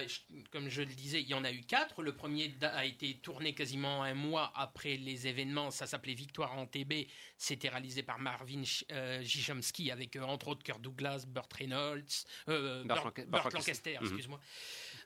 [0.50, 2.02] comme je le disais, il y en a eu quatre.
[2.02, 5.70] Le premier a été tourné quasiment un mois après les événements.
[5.70, 7.06] Ça s'appelait Victoire en TB.
[7.36, 12.02] C'était réalisé par Marvin Ch- euh, Gijomski avec euh, entre autres Kirk Douglas, Burt Reynolds,
[12.48, 13.98] euh, Burt Burt, Lanca- Burt Burt Lancaster, Lancaster.
[14.00, 14.04] Mhm.
[14.06, 14.40] excuse-moi.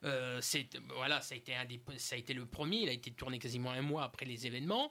[0.05, 2.83] Euh, c'est voilà, ça a été un des, ça a été le premier.
[2.83, 4.91] Il a été tourné quasiment un mois après les événements.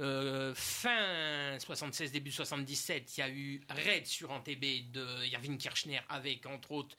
[0.00, 6.00] Euh, fin 76, début 77, il y a eu Raid sur Antébé de Irving Kirchner
[6.08, 6.96] avec entre autres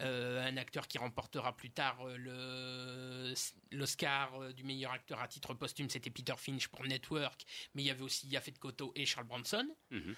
[0.00, 3.34] euh, un acteur qui remportera plus tard euh, le
[3.72, 7.86] l'Oscar euh, du meilleur acteur à titre posthume, c'était Peter Finch pour Network, mais il
[7.86, 9.66] y avait aussi Yaphet Kotto et Charles Bronson.
[9.90, 10.14] Mhm.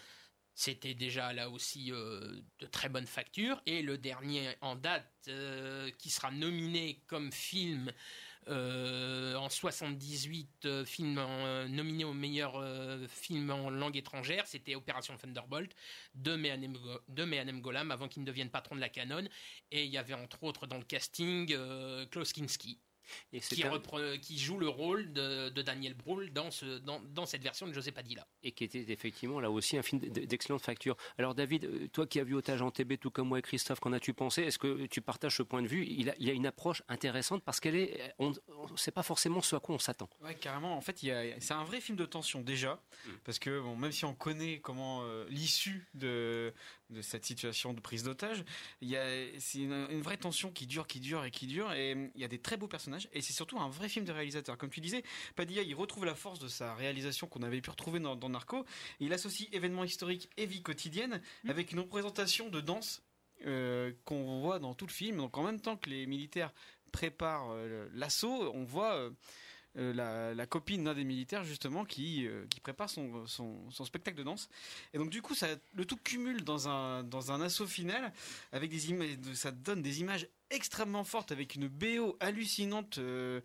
[0.55, 3.63] C'était déjà là aussi de très bonne facture.
[3.65, 5.31] Et le dernier en date
[5.99, 7.93] qui sera nominé comme film
[8.49, 14.75] en 78, euh, film en- euh, nominé au meilleur euh, film en langue étrangère, c'était
[14.75, 15.75] Opération Thunderbolt
[16.15, 19.25] de Mehanem, Golam avant qu'il ne devienne patron de la Canon.
[19.71, 22.81] Et il y avait entre autres dans le casting euh, Klaus Kinski.
[23.33, 27.01] Et Qui, un- repre- qui joue le rôle de, de Daniel Brühl dans, ce, dans,
[27.01, 28.27] dans cette version de José Padilla.
[28.43, 30.97] et qui était effectivement là aussi un film d'excellente facture.
[31.19, 33.81] Alors David, euh, toi qui as vu Otage en TB tout comme moi et Christophe,
[33.81, 34.43] qu'en as-tu pensé?
[34.43, 35.87] Est-ce que tu partages ce point de vue?
[35.87, 39.41] Il a, il a une approche intéressante parce qu'elle est, on ne sait pas forcément
[39.43, 40.09] ce à quoi on s'attend.
[40.21, 40.77] Ouais, carrément.
[40.77, 42.81] En fait, y c'est un vrai film de tension déjà,
[43.25, 46.53] parce que bon, même si on connaît comment euh, l'issue de,
[46.91, 48.45] de cette situation de prise d'otage,
[48.81, 49.05] il y a
[49.39, 51.73] c'est une, une vraie tension qui dure, qui dure et qui dure.
[51.73, 54.05] Et hum, il y a des très beaux personnages, et c'est surtout un vrai film
[54.05, 54.57] de réalisateur.
[54.57, 55.03] Comme tu disais,
[55.37, 58.65] Padilla, il retrouve la force de sa réalisation qu'on avait pu retrouver dans, dans Narco.
[59.01, 63.03] Il associe événements historiques et vie quotidienne avec une représentation de danse
[63.47, 65.19] euh, qu'on voit dans tout le film.
[65.19, 66.53] Donc en même temps que les militaires
[66.91, 69.11] préparent euh, l'assaut, on voit euh,
[69.79, 74.25] euh, la, copine d'un des militaires justement qui, euh, qui prépare son, son, spectacle de
[74.25, 74.49] danse.
[74.93, 78.13] Et donc du coup, ça, le tout cumule dans un, dans un assaut final
[78.51, 83.41] avec des images, ça donne des images extrêmement fortes avec une BO hallucinante euh,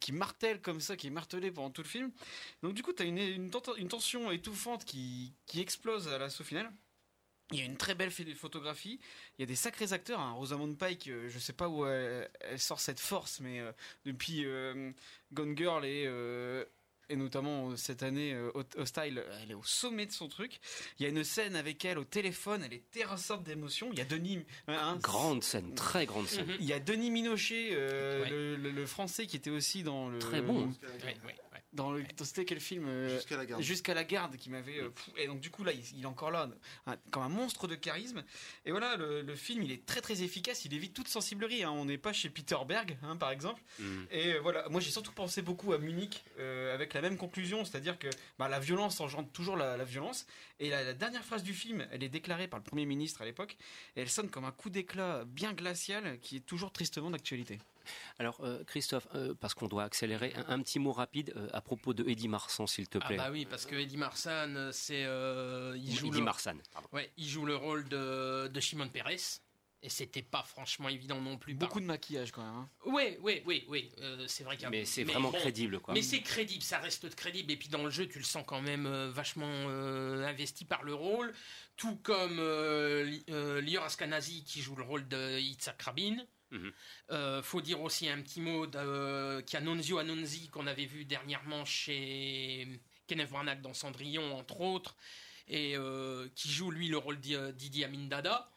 [0.00, 2.12] qui martèle comme ça, qui est martelée pendant tout le film.
[2.62, 6.44] Donc du coup, tu as une, une, une tension étouffante qui, qui explose à l'assaut
[6.44, 6.72] final.
[7.54, 8.98] Il y a une très belle ph- photographie.
[9.38, 10.20] Il y a des sacrés acteurs.
[10.20, 10.32] Hein.
[10.32, 13.72] Rosamund Pike, euh, je sais pas où elle, elle sort cette force, mais euh,
[14.04, 14.90] depuis euh,
[15.32, 16.64] Gone Girl et, euh,
[17.10, 18.34] et notamment cette année
[18.76, 20.58] Hostile, elle est au sommet de son truc.
[20.98, 22.62] Il y a une scène avec elle au téléphone.
[22.64, 23.90] Elle est terrassante d'émotion.
[23.92, 24.42] Il y a Denis.
[24.68, 26.46] hein, Grande scène, très grande scène.
[26.60, 28.30] il y a Denis Minochet, euh, Ouais.
[28.30, 30.18] le, le- le français qui était aussi dans le.
[30.18, 30.72] Très bon.
[31.74, 33.62] Dans le, c'était quel film euh, Jusqu'à la garde.
[33.62, 34.78] Jusqu'à la garde qui m'avait.
[34.80, 36.48] euh, pff, et donc du coup là, il, il est encore là,
[36.86, 38.22] un- comme un monstre de charisme.
[38.64, 40.64] Et voilà, le, le film, il est très très efficace.
[40.64, 41.64] Il évite toute sensiblerie.
[41.64, 41.70] hein.
[41.72, 43.60] On n'est pas chez Peter Berg, hein, par exemple.
[43.80, 44.02] Mm.
[44.12, 47.64] Et euh, voilà, moi j'ai surtout pensé beaucoup à Munich euh, avec la même conclusion,
[47.64, 48.08] c'est-à-dire que
[48.38, 50.26] bah, la violence engendre toujours la, la violence.
[50.60, 53.24] Et la, la dernière phrase du film, elle est déclarée par le Premier ministre à
[53.24, 53.56] l'époque,
[53.96, 57.58] et elle sonne comme un coup d'éclat bien glacial qui est toujours tristement d'actualité.
[58.18, 61.60] Alors, euh, Christophe, euh, parce qu'on doit accélérer, un, un petit mot rapide euh, à
[61.60, 63.16] propos de Eddie Marsan, s'il te Ah plaît.
[63.16, 66.24] bah oui, parce que Eddie Marsan, c'est euh, il joue Eddie le...
[66.24, 66.88] Marsan, pardon.
[66.92, 69.40] Ouais, il joue le rôle de, de Shimon Peres.
[69.86, 71.52] Et c'était pas franchement évident non plus.
[71.52, 72.54] Beaucoup de maquillage quand même.
[72.54, 72.68] hein.
[72.86, 73.92] Oui, oui, oui, oui.
[74.00, 75.92] euh, c'est vrai qu'il y a- Mais c'est vraiment crédible, quoi.
[75.92, 77.52] Mais c'est crédible, ça reste crédible.
[77.52, 80.84] Et puis dans le jeu, tu le sens quand même euh, vachement euh, investi par
[80.84, 81.34] le rôle.
[81.76, 86.16] Tout comme euh, Li- euh, Lior Askenazi qui joue le rôle de Yitzhak Rabin.
[87.10, 90.66] Euh, faut dire aussi un petit mot de, euh, qu'il y a Nonzio Anonzi qu'on
[90.66, 94.96] avait vu dernièrement chez Kenneth Branagh dans Cendrillon, entre autres,
[95.48, 98.48] et euh, qui joue lui le rôle d'I- d'Idi Amin Dada.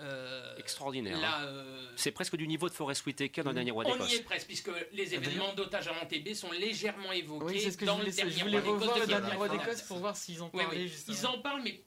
[0.00, 1.20] Euh, Extraordinaire.
[1.20, 1.44] Là, hein.
[1.44, 4.14] euh, C'est presque du niveau de Forest Whitaker dans le dernier roi on y d'Écosse.
[4.14, 7.84] est presque, puisque les événements d'otage à Montébé sont légèrement évoqués Oui, c'est ce que
[7.84, 9.98] dans je le dernier je voulais roi d'Écosse revoir de le dernier roi d'Écosse pour
[9.98, 10.92] voir s'ils en parlaient oui.
[11.08, 11.84] Ils en parlent, mais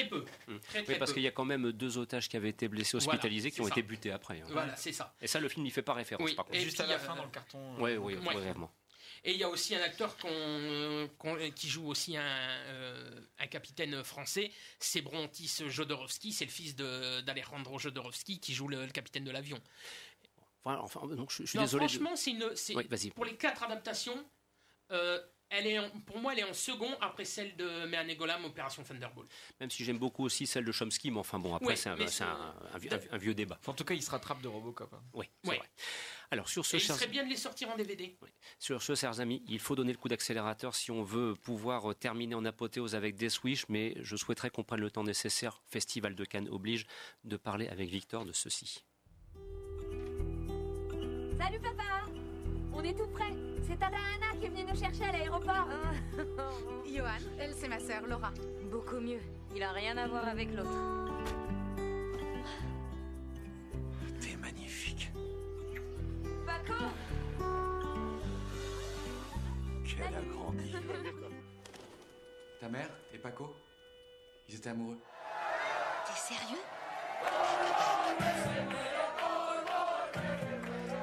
[0.00, 0.24] très peu.
[0.24, 2.96] Très, très Oui, parce qu'il y a quand même deux otages qui avaient été blessés,
[2.98, 3.70] Voilà, hospitalisés, qui ont ça.
[3.70, 4.40] été butés après.
[4.40, 4.46] hein.
[4.48, 5.14] Voilà, c'est ça.
[5.20, 6.56] Et ça, le film n'y fait pas référence, Oui, par contre.
[6.58, 7.74] et Juste puis, à la euh, fin dans le carton.
[7.82, 8.34] Oui, oui, Ouais.
[8.34, 8.72] vraiment.
[9.26, 10.16] Et il y a aussi un acteur
[11.54, 17.78] qui joue aussi un, euh, un capitaine français, c'est Brontis Jodorowsky, c'est le fils d'Alejandro
[17.78, 19.58] Jodorowsky qui joue le, le capitaine de l'avion.
[20.66, 21.86] Enfin, enfin, donc, je, je suis Non, désolé.
[21.86, 22.56] de- franchement, c'est une.
[22.56, 23.10] c'est- Oui, vas-y.
[23.10, 24.26] Pour les quatre adaptations,
[24.92, 25.18] euh,
[25.56, 28.44] elle est en- pour moi, elle est en second après celle de Mehan et Golam,
[28.44, 29.28] Opération Thunderbolt.
[29.60, 31.94] Même si j'aime beaucoup aussi celle de Chomsky, mais enfin bon, après, Ouais, c'est un,
[31.94, 32.54] vieux- un-
[33.12, 33.58] un vieux débat.
[33.66, 34.92] En tout cas, il se rattrape de Robocop.
[34.92, 35.02] hein.
[35.14, 35.56] Oui, c'est Ouais.
[35.58, 35.68] vrai.
[36.30, 38.16] Alors, sur ce, Et il chers- serait bien de les sortir en DVD.
[38.58, 41.94] Sur ce, chers amis, il faut donner le coup d'accélérateur si on veut pouvoir euh,
[41.94, 46.14] terminer en apothéose avec Death Wish, mais je souhaiterais qu'on prenne le temps nécessaire, Festival
[46.14, 46.86] de Cannes oblige,
[47.24, 48.84] de parler avec Victor de ceci.
[51.38, 52.04] Salut papa
[52.74, 53.32] On est tout prêt.
[53.66, 55.68] C'est Tata Anna qui est venue nous chercher à l'aéroport.
[56.86, 57.08] Johan,
[57.38, 58.32] elle c'est ma sœur Laura.
[58.70, 59.20] Beaucoup mieux.
[59.54, 60.70] Il a rien à voir avec l'autre.
[64.20, 65.10] T'es magnifique.
[66.44, 66.74] Paco
[69.84, 70.72] Qu'elle a grandi.
[72.60, 73.54] Ta mère et Paco
[74.48, 74.98] Ils étaient amoureux.
[76.06, 76.60] T'es sérieux?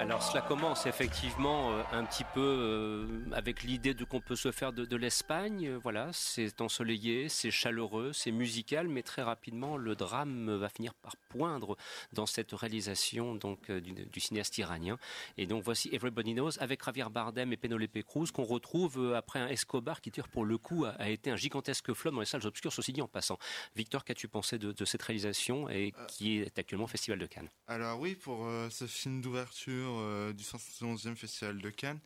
[0.01, 4.51] Alors cela commence effectivement euh, un petit peu euh, avec l'idée de qu'on peut se
[4.51, 5.67] faire de, de l'Espagne.
[5.67, 10.95] Euh, Voilà, c'est ensoleillé, c'est chaleureux, c'est musical, mais très rapidement le drame va finir
[10.95, 11.77] par poindre
[12.13, 14.97] dans cette réalisation donc euh, du, du cinéaste iranien.
[15.37, 19.39] Et donc voici Everybody Knows avec Javier Bardem et Penelope Cruz qu'on retrouve euh, après
[19.39, 22.25] un Escobar qui tire pour le coup a, a été un gigantesque flop dans les
[22.25, 23.37] salles obscures, ceci dit en passant.
[23.75, 27.49] Victor, qu'as-tu pensé de, de cette réalisation et qui est actuellement au Festival de Cannes?
[27.67, 31.99] Alors oui, pour euh, ce film d'ouverture euh, du 111e Festival de Cannes,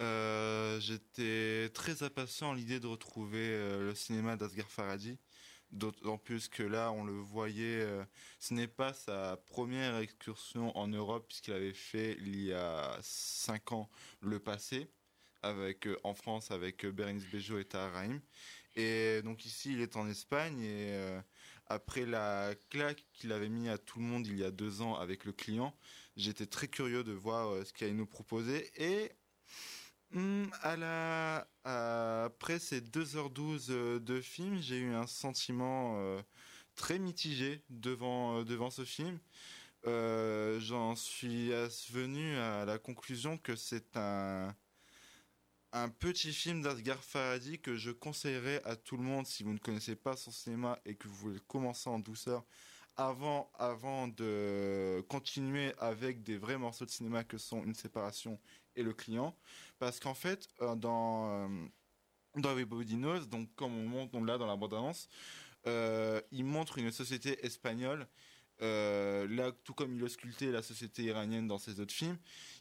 [0.00, 5.16] euh, j'étais très impatient à l'idée de retrouver euh, le cinéma d'Asghar Farhadi.
[5.70, 8.02] D'autant plus que là, on le voyait, euh,
[8.38, 13.72] ce n'est pas sa première excursion en Europe, puisqu'il avait fait il y a cinq
[13.72, 13.90] ans
[14.20, 14.88] le passé,
[15.42, 18.20] avec, euh, en France avec euh, Bérénice Bejo et Tahar Rahim.
[18.76, 21.20] Et donc ici, il est en Espagne, et
[21.66, 24.94] après la claque qu'il avait mis à tout le monde il y a deux ans
[24.94, 25.74] avec le client,
[26.16, 28.70] j'étais très curieux de voir ce qu'il allait nous proposer.
[28.76, 29.10] Et
[30.12, 36.20] la, à- après ces 2h12 euh, de film, j'ai eu un sentiment euh,
[36.76, 39.18] très mitigé devant, euh, devant ce film.
[39.86, 41.50] Euh, J'en suis
[41.92, 44.54] venu à la conclusion que c'est un,
[45.72, 49.58] un petit film d'Asghar Farhadi que je conseillerais à tout le monde si vous ne
[49.58, 52.44] connaissez pas son cinéma et que vous voulez commencer en douceur
[52.96, 58.40] avant, avant de continuer avec des vrais morceaux de cinéma que sont Une séparation
[58.82, 59.34] Le client.
[59.78, 61.48] Parce qu'en fait, euh, dans, euh,
[62.36, 65.08] dans Everybody Knows, donc comme on montre on l'a dans la bande-annonce,
[65.66, 68.06] euh, il montre une société espagnole.
[68.60, 72.18] là, tout comme il auscultait la société iranienne dans ses autres films,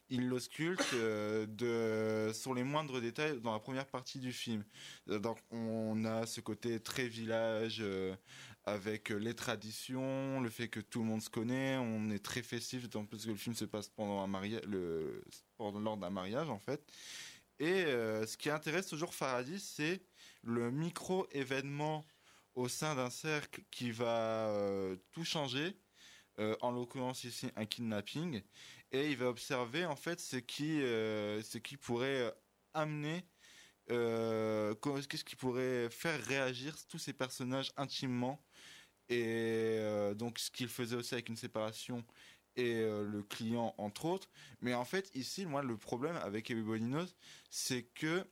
[0.09, 4.63] il l'ausculte euh, de sur les moindres détails dans la première partie du film.
[5.07, 7.83] Donc, on a ce côté très village
[8.65, 12.83] avec les traditions, le fait que tout le monde se connaît, on est très festif,
[12.83, 14.61] d'autant plus que le film se passe pendant un mariage,
[15.59, 16.81] lors d'un mariage en fait.
[17.59, 20.01] Et euh, ce qui intéresse toujours Faraday, c'est
[20.43, 22.05] le micro-événement
[22.55, 25.75] au sein d'un cercle qui va euh, tout changer,
[26.39, 28.41] euh, en l'occurrence ici un kidnapping,
[28.91, 32.33] et il va observer en fait ce qui, ce qui pourrait
[32.73, 33.25] amener,
[33.87, 38.41] qu'est-ce qui pourrait faire réagir tous ces personnages intimement,
[39.09, 39.79] et
[40.15, 42.05] donc ce qu'il faisait aussi avec une séparation
[42.57, 44.29] et euh, le client entre autres.
[44.61, 47.07] Mais en fait ici, moi le problème avec Everybody Knows,
[47.49, 48.25] c'est que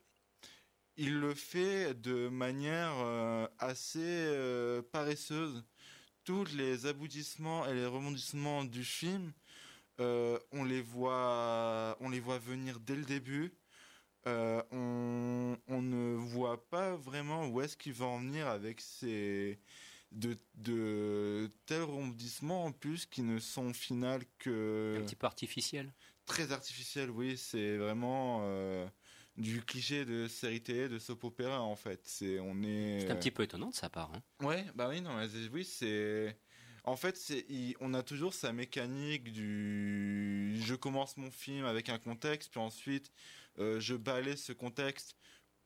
[0.97, 5.63] il le fait de manière euh, assez euh, paresseuse.
[6.23, 9.31] Tous les aboutissements et les rebondissements du film,
[9.99, 13.53] on les voit, on les voit venir dès le début.
[14.25, 19.59] On, on ne voit pas vraiment où est-ce qu'il va en venir avec ces
[20.11, 25.27] de, de tels rebondissements en plus qui ne sont au final que Un petit peu
[25.27, 25.93] artificiel.
[26.25, 28.87] très artificiel, oui, c'est vraiment euh,
[29.37, 32.01] du cliché de série télé, de soap opéra en fait.
[32.05, 33.01] C'est on est.
[33.01, 34.11] C'est un petit peu étonnant de sa part.
[34.13, 34.23] hein.
[34.45, 36.37] Ouais, bah oui, non, mais oui, c'est.
[36.87, 40.59] En fait, il- on a toujours sa mécanique du.
[40.61, 43.11] Je commence mon film avec un contexte, puis ensuite
[43.59, 45.15] euh, je balaie ce contexte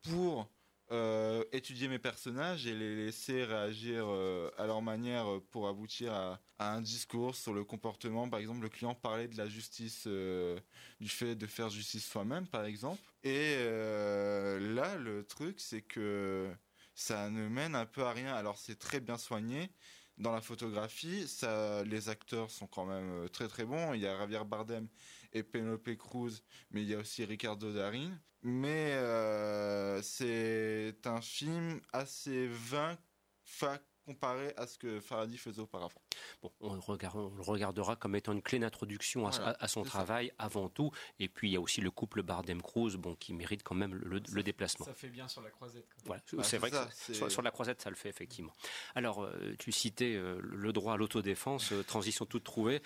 [0.03, 0.49] pour
[0.91, 6.11] euh, étudier mes personnages et les laisser réagir euh, à leur manière euh, pour aboutir
[6.13, 8.27] à, un discours sur le comportement.
[8.27, 12.65] Par exemple, le client parlait de la justice, du fait de faire justice soi-même, par
[12.65, 13.01] exemple.
[13.23, 16.51] Et là, le truc, c'est que
[16.95, 18.33] ça ne mène un peu à rien.
[18.33, 19.71] Alors c'est très bien soigné.
[20.17, 23.93] Dans la photographie, ça, les acteurs sont quand même très très bons.
[23.93, 24.89] Il y a Javier Bardem
[25.33, 28.19] et Penelope Cruz, mais il y a aussi Ricardo Darín.
[28.41, 32.97] Mais euh, c'est un film assez vain
[33.43, 33.81] fa-
[34.13, 36.01] comparé à ce que Faraday faisait auparavant.
[36.41, 39.63] Bon, on, le regarde- on le regardera comme étant une clé d'introduction à, Voilà, à-
[39.65, 39.89] à son ça.
[39.91, 40.89] travail avant tout.
[41.19, 44.19] Et puis il y a aussi le couple Bardem-Cruz, bon, qui mérite quand même le,
[44.31, 44.85] le déplacement.
[44.87, 45.85] Ça fait bien sur la croisette.
[45.93, 46.03] quoi.
[46.05, 48.53] Voilà, Bah, c'est vrai ça, que sur, sur la croisette, ça le fait effectivement.
[48.95, 52.81] Alors, euh, tu citais euh, le droit à l'autodéfense, euh, transition toute trouvée.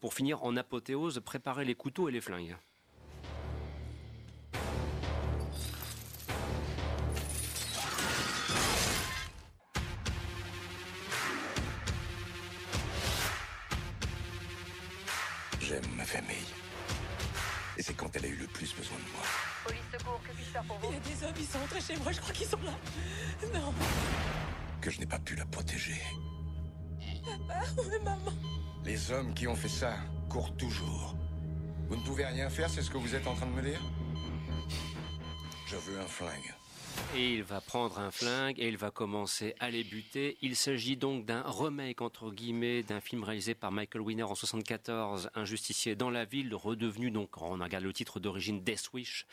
[0.00, 2.56] Pour finir, en apothéose, préparer les couteaux et les flingues.
[17.84, 19.22] C'est quand elle a eu le plus besoin de moi.
[19.66, 21.80] Police secours, que puis-je faire pour vous Il y a des hommes, ils sont rentrés
[21.82, 22.72] chez moi, je crois qu'ils sont là.
[23.52, 23.74] Non.
[24.80, 26.00] Que je n'ai pas pu la protéger.
[27.22, 28.32] Papa, où est maman?
[28.84, 29.96] Les hommes qui ont fait ça
[30.30, 31.14] courent toujours.
[31.88, 33.82] Vous ne pouvez rien faire, c'est ce que vous êtes en train de me dire?
[35.66, 36.54] Je veux un flingue.
[37.16, 40.36] Et il va prendre un flingue et il va commencer à les buter.
[40.42, 45.30] Il s'agit donc d'un remake, entre guillemets, d'un film réalisé par Michael Winner en 74,
[45.34, 49.26] Un justicier dans la ville, redevenu donc, on regarde le titre d'origine Death Wish.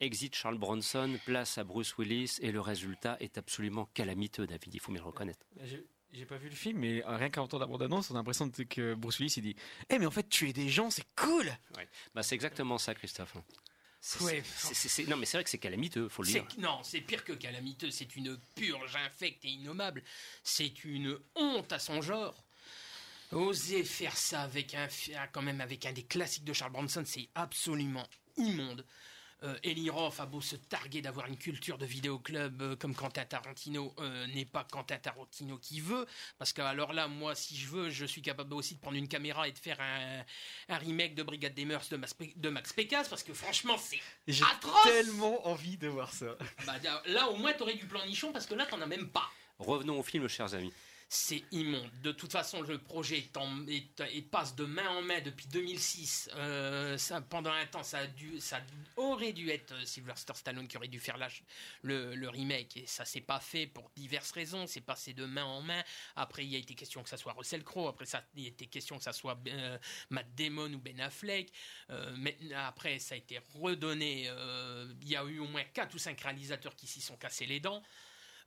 [0.00, 4.80] Exit Charles Bronson, place à Bruce Willis et le résultat est absolument calamiteux, David, il
[4.80, 5.46] faut bien le reconnaître.
[5.64, 8.18] J'ai- J'ai pas vu le film, mais euh, rien qu'à entendre la bande-annonce, on a
[8.18, 9.56] l'impression que Bruce Willis il dit
[9.90, 11.88] Eh, mais en fait, tuer des gens, c'est cool Ouais.
[12.14, 13.34] Bah, c'est exactement ça, Christophe.
[15.08, 16.46] Non, mais c'est vrai que c'est calamiteux, faut le dire.
[16.58, 17.90] Non, c'est pire que calamiteux.
[17.90, 20.02] C'est une purge infecte et innommable.
[20.42, 22.42] C'est une honte à son genre.
[23.32, 24.86] Oser faire ça avec un,
[25.32, 28.84] quand même avec un des classiques de Charles Bronson, c'est absolument immonde.
[29.42, 33.24] Euh, Eli Roth a beau se targuer d'avoir une culture de vidéoclub euh, comme Quentin
[33.26, 36.06] Tarantino, euh, n'est pas Quentin Tarantino qui veut.
[36.38, 39.08] Parce que alors là, moi, si je veux, je suis capable aussi de prendre une
[39.08, 40.24] caméra et de faire un,
[40.70, 43.08] un remake de Brigade des Mœurs de, Mas- de Max Pécasse.
[43.08, 44.82] Parce que franchement, c'est J'ai atroce.
[44.84, 46.34] tellement envie de voir ça.
[46.64, 49.30] Bah, là, au moins, t'aurais du plan nichon parce que là, t'en as même pas.
[49.58, 50.72] Revenons au film, chers amis.
[51.08, 51.88] C'est immonde.
[52.02, 53.22] De toute façon, le projet
[54.32, 56.30] passe de main en main depuis 2006.
[56.34, 56.98] Euh,
[57.30, 58.00] pendant un temps, ça,
[58.96, 61.16] aurait dû être euh, Sylvester Stallone qui aurait dû faire
[61.82, 62.78] le, remake.
[62.78, 64.66] Et ça s'est pas fait pour diverses raisons.
[64.66, 65.80] C'est passé de main en main.
[66.16, 67.86] Après, il y a été question que ça soit Russell Crowe.
[67.86, 69.78] Après, ça, il a été question que ça soit euh,
[70.10, 71.52] Matt Damon ou Ben Affleck.
[72.16, 74.28] Mais après, ça a été redonné.
[75.02, 77.60] il y a eu au moins 4 ou 5 réalisateurs qui s'y sont cassés les
[77.60, 77.82] dents.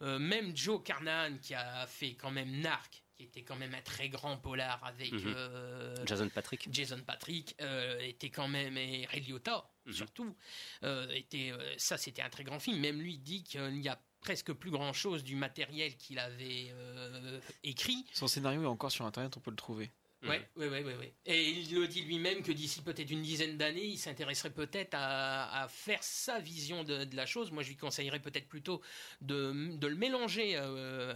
[0.01, 3.81] Euh, même Joe Carnahan, qui a fait quand même Narc, qui était quand même un
[3.81, 5.33] très grand polar avec Mhm.
[5.35, 6.67] euh, Jason Patrick.
[6.71, 9.93] Jason Patrick euh, était quand même et Ray Liotta Mhm.
[9.93, 10.35] surtout
[10.83, 12.79] euh, était euh, ça c'était un très grand film.
[12.79, 17.39] Même lui dit qu'il n'y a presque plus grand chose du matériel qu'il avait euh,
[17.63, 18.05] écrit.
[18.13, 19.91] Son scénario est encore sur internet, on peut le trouver.
[20.21, 21.13] Ouais, ouais, ouais, ouais, ouais.
[21.25, 25.63] Et il le dit lui-même que d'ici peut-être une dizaine d'années, il s'intéresserait peut-être à,
[25.63, 27.51] à faire sa vision de, de la chose.
[27.51, 28.81] Moi, je lui conseillerais peut-être plutôt
[29.21, 31.13] de, de le mélanger euh,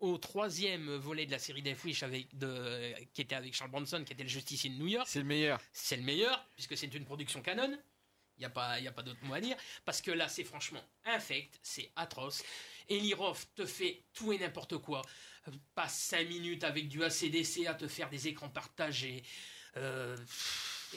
[0.00, 4.02] au troisième volet de la série Death Wish avec de, qui était avec Charles Bronson,
[4.04, 5.06] qui était le justicier de New York.
[5.08, 5.60] C'est le meilleur.
[5.72, 7.78] C'est le meilleur, puisque c'est une production canon.
[8.38, 9.56] Il n'y a pas, y a pas d'autre mot à dire.
[9.84, 12.42] Parce que là, c'est franchement infect, c'est atroce.
[12.88, 15.02] Eli Roth te fait tout et n'importe quoi.
[15.48, 19.22] Euh, Passe 5 minutes avec du ACDC à te faire des écrans partagés.
[19.76, 20.16] Euh,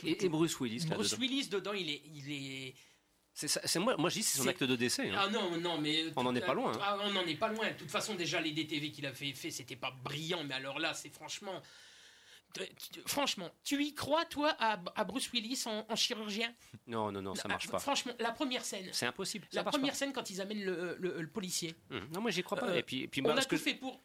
[0.04, 0.86] Et, et Bruce Willis.
[0.90, 1.22] là, Bruce dedans.
[1.22, 2.02] Willis, dedans, il est.
[2.06, 2.76] Il est...
[3.34, 5.10] C'est moi, moi je dis c'est son acte de décès.
[5.10, 5.16] hein.
[5.18, 6.06] Ah non, non, mais.
[6.18, 6.80] On n'en est pas loin, hein.
[6.82, 7.70] Ah, on n'en est pas loin.
[7.70, 10.94] De toute façon, déjà, les DTV qu'il avait fait, c'était pas brillant, mais alors là,
[10.94, 11.62] c'est franchement.
[12.54, 16.54] Tu- Franchement, tu y crois, toi, à, à Bruce Willis en, en chirurgien?
[16.88, 17.80] Non, non, non, ça marche Ah, pas.
[17.80, 18.90] Franchement, la première scène.
[18.92, 19.48] C'est impossible.
[19.52, 19.98] La marche première pas.
[19.98, 21.76] scène quand ils amènent le, le- le policier.
[21.92, 22.70] Hum, Non, moi j'y crois pas.
[22.70, 24.02] Euh, et puis, et puis on a tout que- fait pour.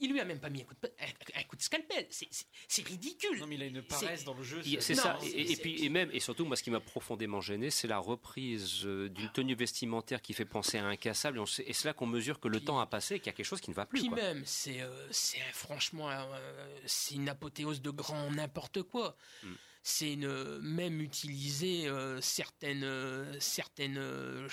[0.00, 2.06] Il lui a même pas mis un coup de, un- un coup de scalpel.
[2.10, 3.38] C'est- ridicule.
[3.38, 4.62] Non, mais il a une paresse dans le jeu.
[4.80, 5.18] C'est ça.
[5.34, 8.86] Et, puis, et même, et surtout, moi, ce qui m'a profondément gêné, c'est la reprise
[8.86, 11.38] euh, d'une tenue vestimentaire qui fait penser à un cassable.
[11.66, 13.46] Et, c'est là qu'on mesure que le temps a passé et qu'il y a quelque
[13.46, 14.00] chose qui ne va plus.
[14.00, 14.16] Puis quoi.
[14.18, 15.08] même, c'est euh,
[15.52, 19.16] franchement, euh, c'est une apothéose de grand n'importe quoi.
[19.42, 19.48] Mm.
[19.82, 24.46] C'est même utiliser euh, certaines euh, certaines euh,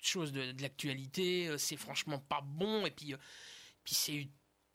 [0.00, 1.48] choses de, de l'actualité.
[1.48, 2.86] euh, c'est franchement pas bon.
[2.86, 3.18] Et puis euh,
[3.84, 4.28] puis c'est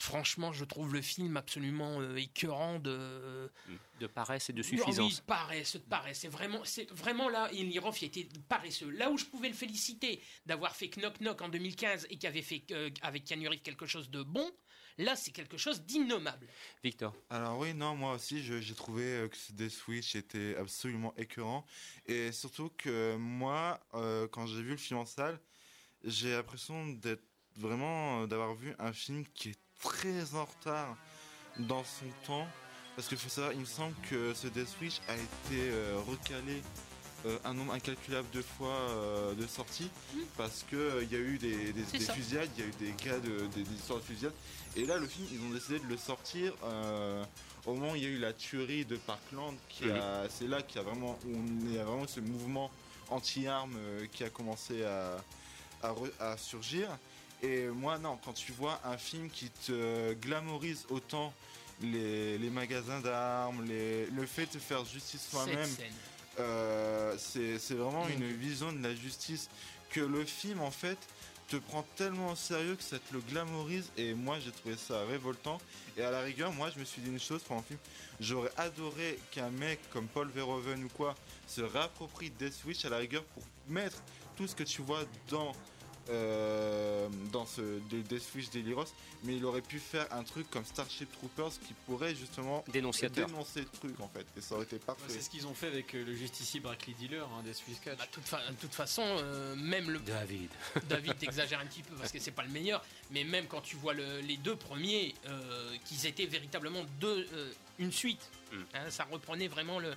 [0.06, 3.50] franchement, je trouve le film absolument euh, écœurant de
[4.00, 5.18] De paresse et de Ah Oui, suffisance.
[5.22, 6.20] de paresse, de paresse.
[6.20, 8.90] C'est vraiment, c'est vraiment là, Eli Roth, il était paresseux.
[8.92, 12.42] Là où je pouvais le féliciter d'avoir fait Knock Knock en 2015 et qui avait
[12.42, 14.50] fait euh, avec Reeves quelque chose de bon,
[14.98, 16.48] là c'est quelque chose d'innommable.
[16.84, 17.14] Victor.
[17.30, 21.66] Alors oui, non, moi aussi, j'ai trouvé euh, que Death Switch était absolument écœurant.
[22.06, 25.40] Et surtout que moi, euh, quand j'ai vu le film en salle,
[26.04, 27.24] j'ai l'impression d'être
[27.56, 30.96] vraiment, euh, d'avoir vu un film qui est très en retard
[31.58, 32.48] dans son temps.
[32.96, 36.62] Parce qu'il faut savoir, il me semble que ce Death Switch a été euh, recalé
[37.26, 39.90] euh, un nombre incalculable de fois euh, de sortie
[40.38, 41.74] parce que euh, il y a eu des,
[42.14, 44.34] fusillades, il y a eu des cas de des, des histoires de fusillades.
[44.78, 47.26] Et là, le film, ils ont décidé de le sortir euh,
[47.66, 49.56] au moment où il y a eu la tuerie de Parkland.
[49.68, 52.72] Qui a, c'est là qu'il y a vraiment, où on est vraiment ce mouvement
[53.10, 55.18] anti-armes euh, qui a commencé à,
[55.84, 56.88] à, re- à surgir.
[57.46, 61.32] Et moi, non, quand tu vois un film qui te glamorise autant
[61.82, 65.70] les, les magasins d'armes, les- le fait de faire justice soi-même,
[66.40, 68.12] euh, c'est vraiment Mm.
[68.14, 69.50] une vision de la justice
[69.90, 70.98] que le film, en fait,
[71.48, 73.92] te prend tellement au sérieux que ça te le glamorise.
[73.98, 75.60] Et moi, j'ai trouvé ça révoltant.
[75.96, 77.78] Et à la rigueur, moi, je me suis dit une chose pour un film.
[78.20, 81.14] J'aurais adoré qu'un mec comme Paul Verhoeven ou quoi
[81.48, 84.02] se réapproprie Death Switch à la rigueur pour mettre
[84.36, 85.54] tout ce que tu vois dans
[86.10, 88.86] euh, dans ce de Death Switch d'Eliros,
[89.24, 93.66] mais il aurait pu faire un truc comme Starship Troopers qui pourrait justement dénoncer le
[93.66, 95.04] truc en fait, et ça aurait été parfait.
[95.08, 97.98] C'est ce qu'ils ont fait avec euh, le justicier Brackley Dealer hein, des Swiss Catch.
[98.00, 100.50] De toute, fa- de toute façon, euh, même le David.
[100.90, 103.76] David t'exagères un petit peu parce que c'est pas le meilleur, mais même quand tu
[103.76, 108.58] vois le- les deux premiers, euh, qu'ils étaient véritablement deux, euh, une suite, Mm.
[108.76, 109.94] hein, ça reprenait vraiment le.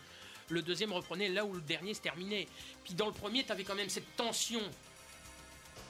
[0.51, 2.49] Le deuxième reprenait là où le dernier se terminait.
[2.83, 4.63] Puis dans le premier, tu avais quand même cette tension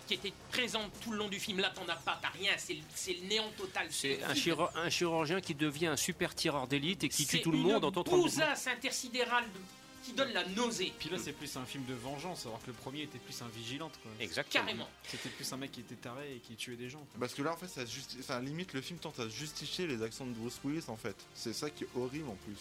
[0.09, 1.61] qui était présente tout le long du film.
[1.61, 3.87] Là, t'en as pas, t'as rien, c'est le- c'est le néant total.
[3.91, 7.53] C'est un, chiro- un chirurgien qui devient un super tireur d'élite et qui tue tout
[7.53, 8.17] le monde en de mouvement.
[8.23, 9.61] bousasse intersidérale de-
[10.05, 10.91] qui donne la nausée.
[10.99, 13.49] Puis là, c'est plus un film de vengeance, alors que le premier était plus un
[13.49, 13.93] vigilante.
[14.03, 14.11] Quoi.
[14.21, 14.65] Exactement.
[14.65, 14.89] Carrément.
[15.07, 17.01] C'était plus un mec qui était taré et qui tuait des gens.
[17.01, 17.21] quoi.
[17.21, 20.25] Parce que là, en fait, ça justi- limite, le film tente à justifier les actions
[20.27, 21.17] de Bruce Willis, en fait.
[21.35, 22.57] C'est ça qui est horrible en plus.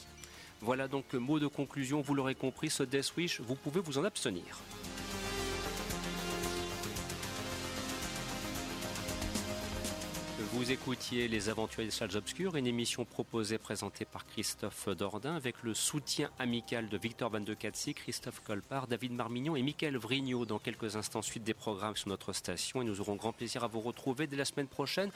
[0.59, 3.97] Voilà donc euh, mot de conclusion, vous l'aurez compris, ce Death Wish, vous pouvez vous
[3.99, 4.59] en abstenir.
[10.53, 15.55] Vous écoutiez Les Aventuriers des Salles Obscures, une émission proposée, présentée par Christophe Dordain, avec
[15.63, 20.45] le soutien amical de Victor Van de Katsi, Christophe Colpart, David Marmignon et Mickaël Vrignot.
[20.45, 22.81] Dans quelques instants, suite des programmes sur notre station.
[22.81, 25.11] Et nous aurons grand plaisir à vous retrouver dès la semaine prochaine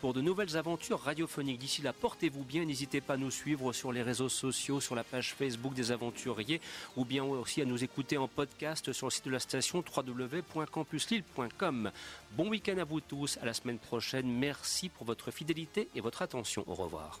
[0.00, 1.58] pour de nouvelles aventures radiophoniques.
[1.58, 2.64] D'ici là, portez-vous bien.
[2.64, 6.60] N'hésitez pas à nous suivre sur les réseaux sociaux, sur la page Facebook des Aventuriers,
[6.96, 11.90] ou bien aussi à nous écouter en podcast sur le site de la station www.campuslille.com.
[12.34, 13.38] Bon week-end à vous tous.
[13.42, 14.26] À la semaine prochaine.
[14.26, 16.64] Merci pour votre fidélité et votre attention.
[16.66, 17.20] Au revoir.